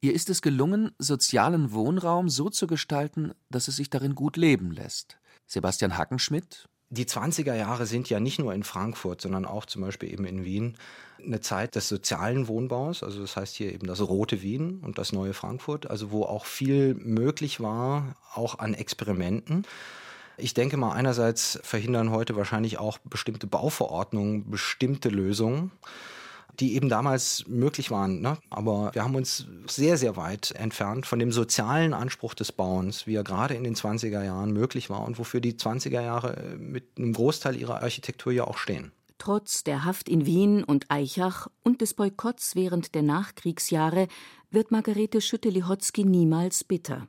Ihr 0.00 0.14
ist 0.14 0.30
es 0.30 0.42
gelungen, 0.42 0.90
sozialen 0.98 1.72
Wohnraum 1.72 2.28
so 2.28 2.50
zu 2.50 2.66
gestalten, 2.66 3.34
dass 3.50 3.68
es 3.68 3.76
sich 3.76 3.88
darin 3.88 4.16
gut 4.16 4.36
leben 4.36 4.72
lässt. 4.72 5.16
Sebastian 5.48 5.98
Hackenschmidt, 5.98 6.68
die 6.90 7.04
20er 7.04 7.54
Jahre 7.54 7.84
sind 7.84 8.08
ja 8.08 8.18
nicht 8.18 8.38
nur 8.38 8.54
in 8.54 8.64
Frankfurt, 8.64 9.20
sondern 9.20 9.44
auch 9.44 9.66
zum 9.66 9.82
Beispiel 9.82 10.10
eben 10.10 10.24
in 10.24 10.44
Wien 10.44 10.76
eine 11.22 11.40
Zeit 11.40 11.74
des 11.74 11.88
sozialen 11.88 12.48
Wohnbaus. 12.48 13.02
Also 13.02 13.20
das 13.20 13.36
heißt 13.36 13.56
hier 13.56 13.72
eben 13.72 13.86
das 13.86 14.00
rote 14.00 14.40
Wien 14.40 14.80
und 14.82 14.96
das 14.96 15.12
neue 15.12 15.34
Frankfurt, 15.34 15.90
also 15.90 16.10
wo 16.12 16.22
auch 16.22 16.46
viel 16.46 16.94
möglich 16.94 17.60
war, 17.60 18.16
auch 18.32 18.58
an 18.58 18.72
Experimenten. 18.72 19.66
Ich 20.38 20.54
denke 20.54 20.76
mal, 20.76 20.92
einerseits 20.92 21.58
verhindern 21.62 22.10
heute 22.10 22.36
wahrscheinlich 22.36 22.78
auch 22.78 22.98
bestimmte 22.98 23.46
Bauverordnungen 23.46 24.50
bestimmte 24.50 25.08
Lösungen 25.10 25.72
die 26.58 26.74
eben 26.74 26.88
damals 26.88 27.44
möglich 27.46 27.90
waren. 27.90 28.20
Ne? 28.20 28.38
Aber 28.50 28.90
wir 28.94 29.04
haben 29.04 29.14
uns 29.14 29.46
sehr, 29.68 29.96
sehr 29.96 30.16
weit 30.16 30.52
entfernt 30.52 31.06
von 31.06 31.18
dem 31.18 31.32
sozialen 31.32 31.94
Anspruch 31.94 32.34
des 32.34 32.52
Bauens, 32.52 33.06
wie 33.06 33.14
er 33.14 33.24
gerade 33.24 33.54
in 33.54 33.64
den 33.64 33.74
20er 33.74 34.24
Jahren 34.24 34.52
möglich 34.52 34.90
war 34.90 35.04
und 35.04 35.18
wofür 35.18 35.40
die 35.40 35.54
20er 35.54 36.00
Jahre 36.00 36.36
äh, 36.36 36.56
mit 36.56 36.84
einem 36.96 37.12
Großteil 37.12 37.56
ihrer 37.56 37.82
Architektur 37.82 38.32
ja 38.32 38.44
auch 38.44 38.58
stehen. 38.58 38.92
Trotz 39.18 39.64
der 39.64 39.84
Haft 39.84 40.08
in 40.08 40.26
Wien 40.26 40.62
und 40.62 40.86
Eichach 40.90 41.48
und 41.64 41.80
des 41.80 41.94
Boykotts 41.94 42.54
während 42.54 42.94
der 42.94 43.02
Nachkriegsjahre 43.02 44.06
wird 44.50 44.70
Margarete 44.70 45.20
Schütte-Lihotzky 45.20 46.04
niemals 46.04 46.64
bitter. 46.64 47.08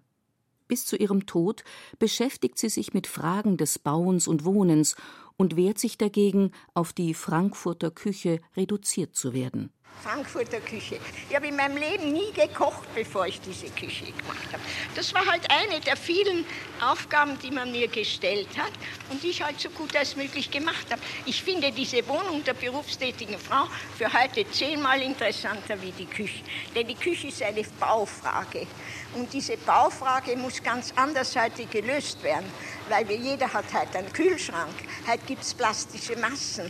Bis 0.67 0.85
zu 0.85 0.95
ihrem 0.95 1.25
Tod 1.25 1.63
beschäftigt 1.97 2.59
sie 2.59 2.69
sich 2.69 2.93
mit 2.93 3.07
Fragen 3.07 3.57
des 3.57 3.79
Bauens 3.79 4.27
und 4.27 4.45
Wohnens 4.45 4.95
und 5.39 5.55
wehrt 5.55 5.79
sich 5.79 5.97
dagegen, 5.97 6.51
auf 6.73 6.91
die 6.91 7.13
Frankfurter 7.13 7.91
Küche 7.91 8.41
reduziert 8.57 9.15
zu 9.15 9.33
werden. 9.33 9.71
Frankfurter 10.03 10.61
Küche. 10.61 10.97
Ich 11.29 11.35
habe 11.35 11.47
in 11.47 11.57
meinem 11.57 11.75
Leben 11.75 12.13
nie 12.13 12.31
gekocht, 12.31 12.87
bevor 12.95 13.27
ich 13.27 13.41
diese 13.41 13.67
Küche 13.67 14.05
gemacht 14.05 14.47
habe. 14.51 14.63
Das 14.95 15.13
war 15.13 15.25
halt 15.25 15.45
eine 15.51 15.81
der 15.81 15.97
vielen 15.97 16.45
Aufgaben, 16.81 17.37
die 17.39 17.51
man 17.51 17.71
mir 17.71 17.87
gestellt 17.89 18.47
hat 18.57 18.71
und 19.09 19.21
die 19.21 19.29
ich 19.29 19.43
halt 19.43 19.59
so 19.59 19.69
gut 19.69 19.95
als 19.97 20.15
möglich 20.15 20.51
gemacht 20.51 20.87
habe. 20.89 21.01
Ich 21.25 21.43
finde 21.43 21.71
diese 21.71 22.07
Wohnung 22.07 22.43
der 22.45 22.53
berufstätigen 22.53 23.37
Frau 23.37 23.65
für 23.97 24.11
heute 24.13 24.49
zehnmal 24.51 25.01
interessanter 25.01 25.81
wie 25.81 25.91
die 25.91 26.05
Küche. 26.05 26.43
Denn 26.75 26.87
die 26.87 26.95
Küche 26.95 27.27
ist 27.27 27.43
eine 27.43 27.63
Baufrage. 27.79 28.67
Und 29.15 29.33
diese 29.33 29.57
Baufrage 29.57 30.37
muss 30.37 30.63
ganz 30.63 30.93
anderseitig 30.95 31.69
gelöst 31.71 32.23
werden, 32.23 32.45
weil 32.89 33.07
wir, 33.07 33.17
jeder 33.17 33.51
hat 33.53 33.65
heute 33.73 33.99
einen 33.99 34.11
Kühlschrank, 34.11 34.73
heute 35.07 35.25
gibt 35.25 35.43
es 35.43 35.53
plastische 35.53 36.15
Massen. 36.17 36.69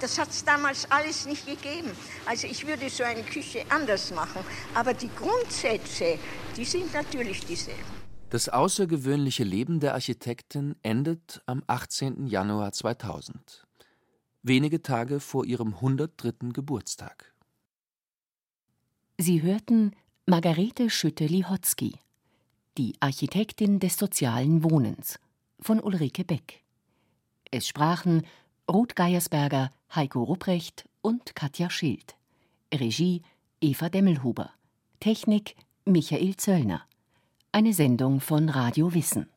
Das 0.00 0.18
hat 0.18 0.28
es 0.28 0.44
damals 0.44 0.90
alles 0.90 1.26
nicht 1.26 1.46
gegeben. 1.46 1.90
Also 2.26 2.46
ich 2.46 2.66
würde 2.66 2.88
so 2.90 3.02
eine 3.02 3.22
Küche 3.22 3.64
anders 3.70 4.10
machen. 4.14 4.42
Aber 4.74 4.92
die 4.92 5.10
Grundsätze, 5.16 6.18
die 6.56 6.64
sind 6.64 6.92
natürlich 6.92 7.44
dieselben. 7.46 7.96
Das 8.30 8.48
außergewöhnliche 8.48 9.44
Leben 9.44 9.80
der 9.80 9.94
Architektin 9.94 10.76
endet 10.82 11.42
am 11.46 11.62
18. 11.66 12.26
Januar 12.26 12.72
2000, 12.72 13.66
wenige 14.42 14.82
Tage 14.82 15.20
vor 15.20 15.46
ihrem 15.46 15.74
103. 15.74 16.52
Geburtstag. 16.52 17.32
Sie 19.16 19.42
hörten 19.42 19.92
Margarete 20.26 20.90
Schütte-Lihotzky, 20.90 21.94
die 22.76 22.96
Architektin 23.00 23.78
des 23.78 23.96
sozialen 23.96 24.62
Wohnens 24.64 25.20
von 25.60 25.80
Ulrike 25.80 26.24
Beck. 26.24 26.62
Es 27.50 27.68
sprachen 27.68 28.26
Ruth 28.70 28.96
Geiersberger, 28.96 29.70
Heiko 29.94 30.22
Rupprecht 30.22 30.88
und 31.02 31.34
Katja 31.34 31.70
Schild. 31.70 32.16
Regie 32.72 33.22
Eva 33.60 33.88
Demmelhuber. 33.88 34.50
Technik 35.00 35.56
Michael 35.84 36.36
Zöllner. 36.36 36.82
Eine 37.52 37.72
Sendung 37.72 38.20
von 38.20 38.48
Radio 38.48 38.92
Wissen. 38.92 39.28